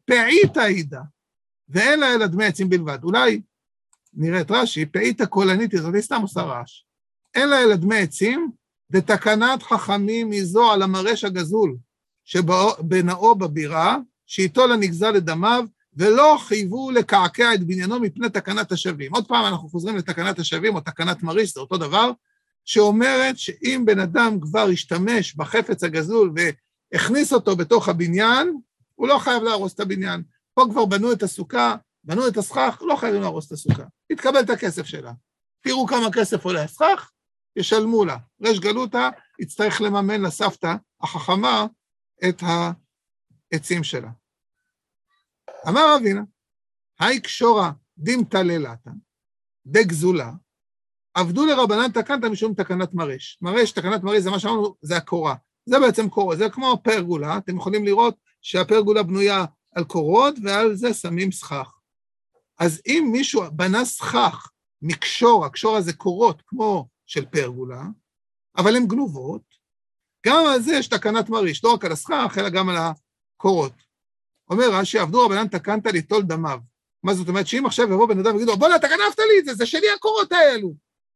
פעיתא 0.04 0.60
עידה, 0.60 1.00
ואין 1.68 2.00
לה 2.00 2.14
אלא 2.14 2.26
דמי 2.26 2.44
עצים 2.44 2.68
בלבד. 2.68 2.98
אולי 3.04 3.42
נראה 4.12 4.40
את 4.40 4.50
רש"י, 4.50 4.86
פעיתא 4.86 5.26
קולנית, 5.26 5.70
זאת 5.70 5.94
היא 5.94 6.02
סתם 6.02 6.22
עושה 6.22 6.40
רעש. 6.40 6.84
אין 7.34 7.48
לה 7.48 7.62
אלא 7.62 7.76
דמי 7.76 7.98
עצים, 7.98 8.50
ותקנת 8.90 9.62
חכמים 9.62 10.30
היא 10.30 10.44
זו 10.44 10.72
על 10.72 10.82
המרש 10.82 11.24
הגזול, 11.24 11.76
שבנאו 12.24 13.34
בבירה, 13.34 13.96
שאיתו 14.28 14.66
לנגזל 14.66 15.10
לדמיו, 15.10 15.64
ולא 15.96 16.36
חייבו 16.40 16.90
לקעקע 16.90 17.54
את 17.54 17.64
בניינו 17.64 18.00
מפני 18.00 18.30
תקנת 18.30 18.72
השבים. 18.72 19.14
עוד 19.14 19.26
פעם 19.26 19.46
אנחנו 19.46 19.68
חוזרים 19.68 19.96
לתקנת 19.96 20.38
השבים 20.38 20.74
או 20.74 20.80
תקנת 20.80 21.22
מריש, 21.22 21.54
זה 21.54 21.60
אותו 21.60 21.76
דבר, 21.76 22.10
שאומרת 22.64 23.38
שאם 23.38 23.82
בן 23.86 23.98
אדם 23.98 24.40
כבר 24.40 24.68
השתמש 24.72 25.34
בחפץ 25.34 25.84
הגזול 25.84 26.32
והכניס 26.92 27.32
אותו 27.32 27.56
בתוך 27.56 27.88
הבניין, 27.88 28.56
הוא 28.94 29.08
לא 29.08 29.18
חייב 29.18 29.42
להרוס 29.42 29.74
את 29.74 29.80
הבניין. 29.80 30.22
פה 30.54 30.64
כבר 30.70 30.84
בנו 30.84 31.12
את 31.12 31.22
הסוכה, 31.22 31.76
בנו 32.04 32.28
את 32.28 32.36
הסכך, 32.36 32.82
לא 32.86 32.96
חייבים 32.96 33.22
להרוס 33.22 33.46
את 33.46 33.52
הסוכה. 33.52 33.84
יתקבל 34.10 34.40
את 34.40 34.50
הכסף 34.50 34.86
שלה. 34.86 35.12
תראו 35.60 35.86
כמה 35.86 36.12
כסף 36.12 36.44
עולה 36.44 36.62
הסכך, 36.62 37.10
ישלמו 37.56 38.04
לה. 38.04 38.16
ריש 38.42 38.60
גלותא 38.60 39.08
יצטרך 39.40 39.80
לממן 39.80 40.20
לסבתא 40.20 40.74
החכמה 41.02 41.66
את 42.28 42.42
העצים 43.52 43.84
שלה. 43.84 44.08
אמר 45.68 45.96
אבינה, 45.96 46.22
היי 47.00 47.20
קשורה 47.20 47.72
דמתללתא 47.98 48.90
דגזולה, 49.66 50.32
עבדו 51.14 51.46
לרבנן 51.46 51.92
תקנת 51.92 52.24
משום 52.24 52.54
תקנת 52.54 52.94
מרש. 52.94 53.38
מרש, 53.42 53.72
תקנת 53.72 54.02
מרש, 54.02 54.22
זה 54.22 54.30
מה 54.30 54.38
שאמרנו, 54.38 54.74
זה 54.82 54.96
הקורה. 54.96 55.34
זה 55.66 55.80
בעצם 55.80 56.08
קורה, 56.08 56.36
זה 56.36 56.50
כמו 56.50 56.80
פרגולה, 56.84 57.38
אתם 57.38 57.56
יכולים 57.56 57.84
לראות 57.84 58.16
שהפרגולה 58.42 59.02
בנויה 59.02 59.44
על 59.74 59.84
קורות, 59.84 60.34
ועל 60.42 60.74
זה 60.74 60.94
שמים 60.94 61.32
סכך. 61.32 61.78
אז 62.58 62.80
אם 62.86 63.08
מישהו 63.12 63.42
בנה 63.52 63.84
סכך 63.84 64.50
מקשור, 64.82 65.44
הקשור 65.44 65.76
הזה 65.76 65.92
קורות 65.92 66.42
כמו 66.46 66.88
של 67.06 67.26
פרגולה, 67.26 67.82
אבל 68.56 68.76
הן 68.76 68.86
גנובות, 68.86 69.42
גם 70.26 70.46
על 70.46 70.62
זה 70.62 70.72
יש 70.72 70.88
תקנת 70.88 71.28
מריש, 71.28 71.64
לא 71.64 71.74
רק 71.74 71.84
על 71.84 71.92
הסכך, 71.92 72.34
אלא 72.38 72.48
גם 72.48 72.68
על 72.68 72.76
הקורות. 72.76 73.87
אומר 74.50 74.70
רש"י, 74.72 74.98
עבדו 74.98 75.26
רבנן 75.26 75.48
תקנת 75.48 75.86
ליטול 75.86 76.22
דמיו. 76.22 76.58
מה 77.02 77.14
זאת 77.14 77.28
אומרת? 77.28 77.46
שאם 77.46 77.66
עכשיו 77.66 77.92
יבוא 77.92 78.08
בן 78.08 78.18
אדם 78.18 78.32
ויגיד 78.32 78.48
לו, 78.48 78.56
בוא'נה, 78.56 78.76
אתה 78.76 78.88
גנבת 78.88 79.18
לי 79.18 79.38
את 79.38 79.44
זה, 79.44 79.54
זה 79.54 79.66
שלי 79.66 79.90
הקורות 79.96 80.32
האלו. 80.32 80.74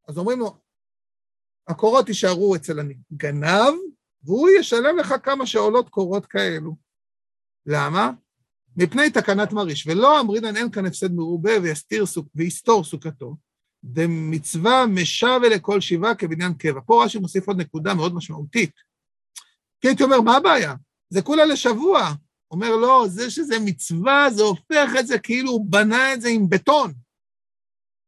אז 0.09 0.19
אומרים 0.19 0.39
לו, 0.39 0.57
הקורות 1.69 2.09
יישארו 2.09 2.57
אצל 2.57 2.79
הגנב, 2.81 3.75
והוא 4.25 4.51
ישלם 4.61 4.99
לך 4.99 5.15
כמה 5.23 5.47
שעולות 5.47 5.89
קורות 5.89 6.27
כאלו. 6.27 6.77
למה? 7.67 8.11
מפני 8.77 9.11
תקנת 9.11 9.53
מריש, 9.53 9.87
ולא 9.87 10.21
אמרינן 10.21 10.57
אין 10.57 10.71
כאן 10.71 10.87
הפסד 10.87 11.13
מרובה 11.13 11.53
ויסתור 12.35 12.85
סוכתו, 12.85 13.37
דמצווה 13.85 14.87
משווה 14.87 15.49
לכל 15.49 15.81
שבעה 15.81 16.15
כבניין 16.15 16.55
קבע. 16.55 16.81
פה 16.87 17.05
רש"י 17.05 17.19
מוסיף 17.19 17.49
עוד 17.49 17.61
נקודה 17.61 17.95
מאוד 17.95 18.15
משמעותית. 18.15 18.73
כי 19.81 19.89
הייתי 19.89 20.03
אומר, 20.03 20.21
מה 20.21 20.37
הבעיה? 20.37 20.75
זה 21.11 21.23
כולה 21.23 21.45
לשבוע. 21.45 22.13
אומר, 22.53 22.77
לא, 22.77 23.05
זה 23.09 23.31
שזה 23.31 23.57
מצווה, 23.65 24.31
זה 24.31 24.43
הופך 24.43 24.91
את 25.01 25.07
זה 25.07 25.19
כאילו 25.19 25.51
הוא 25.51 25.67
בנה 25.71 26.15
את 26.15 26.21
זה 26.21 26.29
עם 26.29 26.49
בטון. 26.49 26.93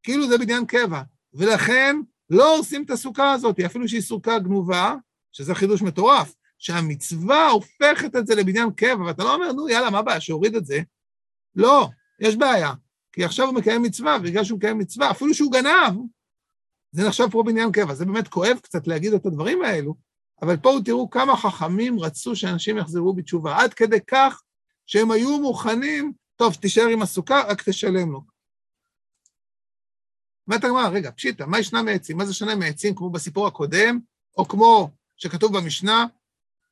כאילו 0.02 0.28
זה 0.28 0.38
בניין 0.38 0.66
קבע. 0.66 1.02
ולכן 1.34 1.96
לא 2.30 2.54
הורסים 2.54 2.84
את 2.84 2.90
הסוכה 2.90 3.32
הזאת, 3.32 3.60
אפילו 3.60 3.88
שהיא 3.88 4.00
סוכה 4.00 4.38
גנובה, 4.38 4.94
שזה 5.32 5.54
חידוש 5.54 5.82
מטורף, 5.82 6.34
שהמצווה 6.58 7.48
הופכת 7.48 8.16
את 8.16 8.26
זה 8.26 8.34
לבניין 8.34 8.70
קבע, 8.70 9.04
ואתה 9.04 9.24
לא 9.24 9.34
אומר, 9.34 9.52
נו, 9.52 9.68
יאללה, 9.68 9.90
מה 9.90 9.98
הבעיה, 9.98 10.20
שיוריד 10.20 10.54
את 10.54 10.66
זה? 10.66 10.80
לא, 11.54 11.88
יש 12.20 12.36
בעיה. 12.36 12.72
כי 13.12 13.24
עכשיו 13.24 13.46
הוא 13.46 13.54
מקיים 13.54 13.82
מצווה, 13.82 14.16
ובגלל 14.20 14.44
שהוא 14.44 14.58
מקיים 14.58 14.78
מצווה, 14.78 15.10
אפילו 15.10 15.34
שהוא 15.34 15.52
גנב, 15.52 15.94
זה 16.92 17.06
נחשב 17.06 17.24
פה 17.30 17.42
בניין 17.46 17.72
קבע. 17.72 17.94
זה 17.94 18.04
באמת 18.04 18.28
כואב 18.28 18.58
קצת 18.62 18.86
להגיד 18.86 19.12
את 19.14 19.26
הדברים 19.26 19.62
האלו, 19.62 19.94
אבל 20.42 20.56
פה 20.56 20.78
תראו 20.84 21.10
כמה 21.10 21.36
חכמים 21.36 22.00
רצו 22.00 22.36
שאנשים 22.36 22.78
יחזרו 22.78 23.14
בתשובה, 23.14 23.56
עד 23.56 23.74
כדי 23.74 24.00
כך 24.06 24.42
שהם 24.86 25.10
היו 25.10 25.38
מוכנים, 25.40 26.12
טוב, 26.36 26.54
תישאר 26.54 26.86
עם 26.86 27.02
הסוכה, 27.02 27.42
רק 27.48 27.62
תשלם 27.68 28.12
לו. 28.12 28.20
אומרת 30.46 30.64
הגמרא, 30.64 30.88
רגע, 30.88 31.10
פשיטא, 31.10 31.44
מה 31.46 31.58
ישנה 31.58 31.82
מעצים? 31.82 32.16
מה 32.16 32.24
זה 32.24 32.34
שונה 32.34 32.54
מעצים 32.54 32.94
כמו 32.94 33.10
בסיפור 33.10 33.46
הקודם, 33.46 33.98
או 34.38 34.48
כמו 34.48 34.90
שכתוב 35.16 35.58
במשנה, 35.58 36.06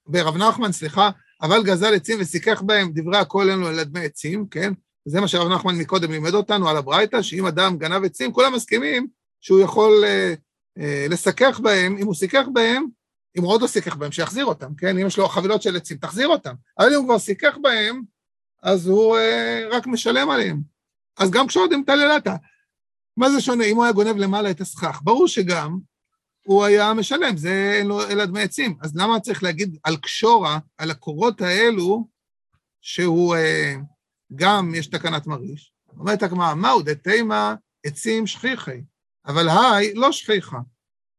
ברב 0.06 0.36
נחמן, 0.36 0.72
סליחה, 0.72 1.10
אבל 1.42 1.62
גזל 1.64 1.94
עצים 1.94 2.18
וסיכך 2.20 2.62
בהם 2.62 2.92
דברי 2.94 3.18
הכל 3.18 3.50
אין 3.50 3.58
לו 3.58 3.70
אלא 3.70 3.84
דמי 3.84 4.04
עצים, 4.04 4.48
כן? 4.48 4.72
זה 5.04 5.20
מה 5.20 5.28
שרב 5.28 5.52
נחמן 5.52 5.74
מקודם 5.78 6.10
לימד 6.10 6.34
אותנו 6.34 6.68
על 6.68 6.76
הברייתא, 6.76 7.22
שאם 7.22 7.46
אדם 7.46 7.78
גנב 7.78 8.04
עצים, 8.04 8.32
כולם 8.32 8.54
מסכימים 8.54 9.06
שהוא 9.40 9.60
יכול 9.60 10.04
אה, 10.04 10.34
אה, 10.78 11.06
לסכך 11.08 11.60
בהם, 11.60 11.96
אם 11.98 12.06
הוא 12.06 12.14
סיכך 12.14 12.44
בהם, 12.52 12.86
אם 13.38 13.42
הוא 13.42 13.52
עוד 13.52 13.62
לא 13.62 13.66
סיכך 13.66 13.96
בהם, 13.96 14.12
שיחזיר 14.12 14.44
אותם, 14.44 14.74
כן? 14.74 14.98
אם 14.98 15.06
יש 15.06 15.16
לו 15.16 15.28
חבילות 15.28 15.62
של 15.62 15.76
עצים, 15.76 15.96
תחזיר 15.96 16.28
אותם. 16.28 16.54
אבל 16.78 16.88
אם 16.88 16.98
הוא 16.98 17.04
כבר 17.04 17.18
סיכך 17.18 17.56
בהם, 17.62 18.02
אז 18.62 18.86
הוא 18.86 19.16
אה, 19.16 19.68
רק 19.70 19.86
משלם 19.86 20.30
עליהם. 20.30 20.60
אז 21.18 21.30
גם 21.30 21.46
כשעוד 21.46 21.72
עם 21.72 21.82
טללתה. 21.86 22.36
מה 23.16 23.30
זה 23.30 23.40
שונה? 23.40 23.64
אם 23.64 23.76
הוא 23.76 23.84
היה 23.84 23.92
גונב 23.92 24.16
למעלה 24.16 24.50
את 24.50 24.60
הסכך, 24.60 25.00
ברור 25.02 25.28
שגם 25.28 25.78
הוא 26.46 26.64
היה 26.64 26.94
משלם, 26.94 27.36
זה 27.36 27.72
אין 27.78 27.86
לו 27.86 28.02
אלא 28.02 28.24
דמי 28.24 28.42
עצים. 28.42 28.76
אז 28.80 28.96
למה 28.96 29.20
צריך 29.20 29.42
להגיד 29.42 29.78
על 29.84 29.96
קשורה, 29.96 30.58
על 30.78 30.90
הקורות 30.90 31.40
האלו, 31.40 32.08
שהוא 32.80 33.36
אה, 33.36 33.74
גם 34.34 34.74
יש 34.74 34.86
תקנת 34.86 35.26
מריש? 35.26 35.72
אומרת 35.98 36.22
הגמרא, 36.22 36.54
מהו 36.54 36.82
דתימה 36.82 37.54
עצים 37.86 38.26
שכיחי, 38.26 38.82
אבל 39.26 39.48
היי 39.48 39.94
לא 39.94 40.12
שכיחה. 40.12 40.58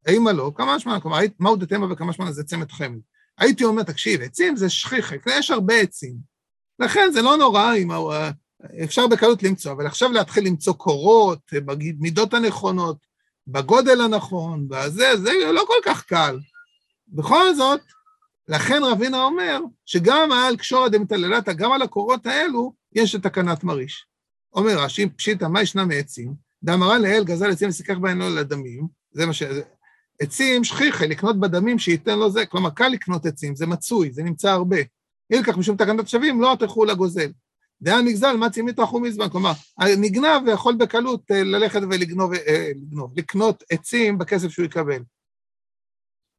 אימה 0.08 0.32
לא, 0.32 0.52
כמה 0.56 0.80
שמונה, 0.80 1.00
כלומר, 1.00 1.20
מהו 1.40 1.56
דתימה 1.56 1.94
וכמה 1.94 2.14
שמונה 2.14 2.32
זה 2.32 2.44
צמד 2.44 2.72
חמד. 2.72 3.00
הייתי 3.38 3.64
אומר, 3.64 3.84
תקשיב, 3.84 4.22
עצים 4.22 4.56
זה 4.56 4.70
שכיחי, 4.70 5.16
יש 5.30 5.52
הרבה 5.52 5.76
עצים. 5.76 6.16
לכן 6.80 7.10
זה 7.14 7.22
לא 7.22 7.38
נורא 7.38 7.76
אם 7.76 7.92
אפשר 8.84 9.08
בקלות 9.08 9.44
למצוא, 9.44 9.72
אבל 9.72 9.86
עכשיו 9.86 10.12
להתחיל 10.12 10.46
למצוא 10.46 10.74
קורות, 10.74 11.40
במידות 11.66 12.34
הנכונות, 12.34 12.98
בגודל 13.48 14.02
הנכון, 14.02 14.68
בזה, 14.68 15.18
זה 15.18 15.32
לא 15.54 15.64
כל 15.68 15.74
כך 15.86 16.04
קל. 16.04 16.40
בכל 17.08 17.56
זאת, 17.56 17.82
לכן 18.48 18.84
רבינה 18.84 19.24
אומר 19.24 19.60
שגם 19.86 20.32
על 20.32 20.58
קשורא 20.58 20.88
דמתללתא, 20.88 21.54
גם 21.54 21.72
על 21.72 21.82
הקורות 21.82 22.26
האלו, 22.26 22.74
יש 22.94 23.16
את 23.16 23.24
תקנת 23.24 23.64
מריש. 23.64 24.06
אומר 24.54 24.78
רש"י, 24.78 25.10
פשיטא, 25.10 25.46
מה 25.46 25.62
ישנה 25.62 25.86
מעצים? 25.86 26.34
דאמרה 26.64 27.00
לאל 27.00 27.24
גזל 27.24 27.52
עצים 27.52 27.70
וסיכך 27.70 27.98
בהן 27.98 28.18
לו 28.18 28.30
לדמים, 28.30 28.88
זה 29.12 29.26
מה 29.26 29.34
ש... 29.34 29.44
עצים 30.20 30.64
שכיחי, 30.64 31.08
לקנות 31.08 31.40
בדמים 31.40 31.80
שייתן 31.80 32.20
לו 32.20 32.32
זה, 32.32 32.46
כלומר, 32.46 32.70
קל 32.70 32.88
לקנות 32.88 33.26
עצים, 33.26 33.56
זה 33.56 33.68
מצוי, 33.68 34.12
זה 34.12 34.24
נמצא 34.24 34.52
הרבה. 34.52 34.78
אילקח 35.30 35.58
משום 35.58 35.78
תקנת 35.78 36.10
שווים, 36.10 36.42
לא 36.42 36.56
תלכו 36.60 36.86
לגוזל. 36.86 37.32
דעה 37.82 38.02
נגזל, 38.02 38.38
מה 38.38 38.50
צימית 38.50 38.80
אחו 38.80 39.00
מזמן, 39.00 39.30
כלומר, 39.30 39.52
נגנב 39.98 40.42
ויכול 40.46 40.76
בקלות 40.76 41.32
אה, 41.32 41.44
ללכת 41.44 41.82
ולגנוב, 41.90 42.34
אה, 42.34 42.72
לגנוב, 42.76 43.14
לקנות 43.20 43.64
עצים 43.72 44.18
בכסף 44.18 44.50
שהוא 44.50 44.66
יקבל. 44.66 45.04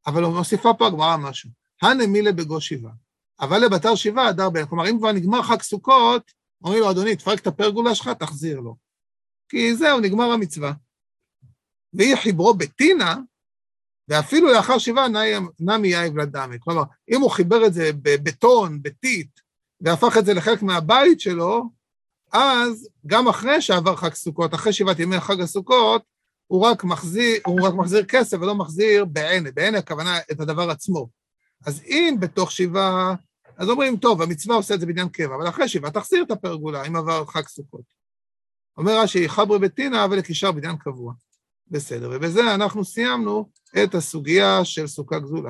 אבל 0.07 0.25
מוסיפה 0.25 0.75
פה 0.75 0.87
הגמרא 0.87 1.17
משהו. 1.17 1.51
הנמילה 1.83 2.33
בגו 2.33 2.61
שבעה, 2.61 2.93
אבל 3.41 3.59
לבתר 3.59 3.95
שבעה 3.95 4.29
הדר 4.29 4.51
בין. 4.51 4.67
כלומר, 4.67 4.91
אם 4.91 4.99
כבר 4.99 5.13
נגמר 5.13 5.43
חג 5.43 5.63
סוכות, 5.63 6.33
אומרים 6.65 6.81
לו, 6.81 6.91
אדוני, 6.91 7.17
תפרק 7.17 7.39
את 7.41 7.47
הפרגולה 7.47 7.95
שלך, 7.95 8.09
תחזיר 8.09 8.61
לו. 8.61 8.77
כי 9.49 9.77
זהו, 9.77 10.01
נגמר 10.01 10.25
המצווה. 10.25 10.73
והיא 11.93 12.17
חיברו 12.17 12.55
בטינה, 12.55 13.17
ואפילו 14.09 14.53
לאחר 14.53 14.79
שבעה 14.79 15.07
נמי 15.61 15.89
יאיב 15.89 16.19
לדמי. 16.19 16.57
כלומר, 16.61 16.83
אם 17.11 17.21
הוא 17.21 17.31
חיבר 17.31 17.67
את 17.67 17.75
זה 17.75 17.91
בבטון, 18.03 18.83
בטיט, 18.83 19.41
והפך 19.81 20.17
את 20.19 20.27
זה 20.27 20.35
לחלק 20.35 20.63
מהבית 20.63 21.21
שלו, 21.21 21.71
אז 22.33 22.89
גם 23.07 23.29
אחרי 23.29 23.61
שעבר 23.61 23.97
חג 23.97 24.15
סוכות, 24.15 24.55
אחרי 24.55 24.73
שבעת 24.73 24.99
ימי 24.99 25.21
חג 25.21 25.41
הסוכות, 25.41 26.03
הוא 26.47 26.63
רק 26.63 26.85
מחזיר, 26.85 27.41
הוא 27.47 27.67
רק 27.67 27.75
מחזיר 27.75 28.05
כסף 28.05 28.37
ולא 28.41 28.55
מחזיר 28.55 29.05
בעיני, 29.05 29.53
בעיני 29.53 29.79
הכוונה 29.79 30.19
את 30.33 30.41
הדבר 30.41 30.71
עצמו. 30.71 31.09
אז 31.67 31.83
אם 31.87 32.17
בתוך 32.21 32.53
שבעה, 32.53 33.15
אז 33.57 33.69
אומרים, 33.69 33.97
טוב, 33.97 34.23
המצווה 34.23 34.57
עושה 34.57 34.75
את 34.75 34.81
זה 34.81 34.87
בעניין 34.87 35.09
קבע, 35.09 35.35
אבל 35.35 35.49
אחרי 35.49 35.69
שבעה 35.69 35.91
תחזיר 35.91 36.23
את 36.23 36.31
הפרגולה, 36.31 36.85
אם 36.85 36.97
עבר 36.97 37.25
חג 37.25 37.47
סוכות. 37.49 37.85
אומר 38.77 39.01
רש"י, 39.01 39.29
חברי 39.29 39.59
בטינה 39.59 40.07
ולקישר 40.11 40.53
בעניין 40.53 40.77
קבוע. 40.77 41.13
בסדר, 41.71 42.11
ובזה 42.13 42.55
אנחנו 42.55 42.85
סיימנו 42.85 43.49
את 43.83 43.95
הסוגיה 43.95 44.65
של 44.65 44.87
סוכה 44.87 45.19
גזולה. 45.19 45.43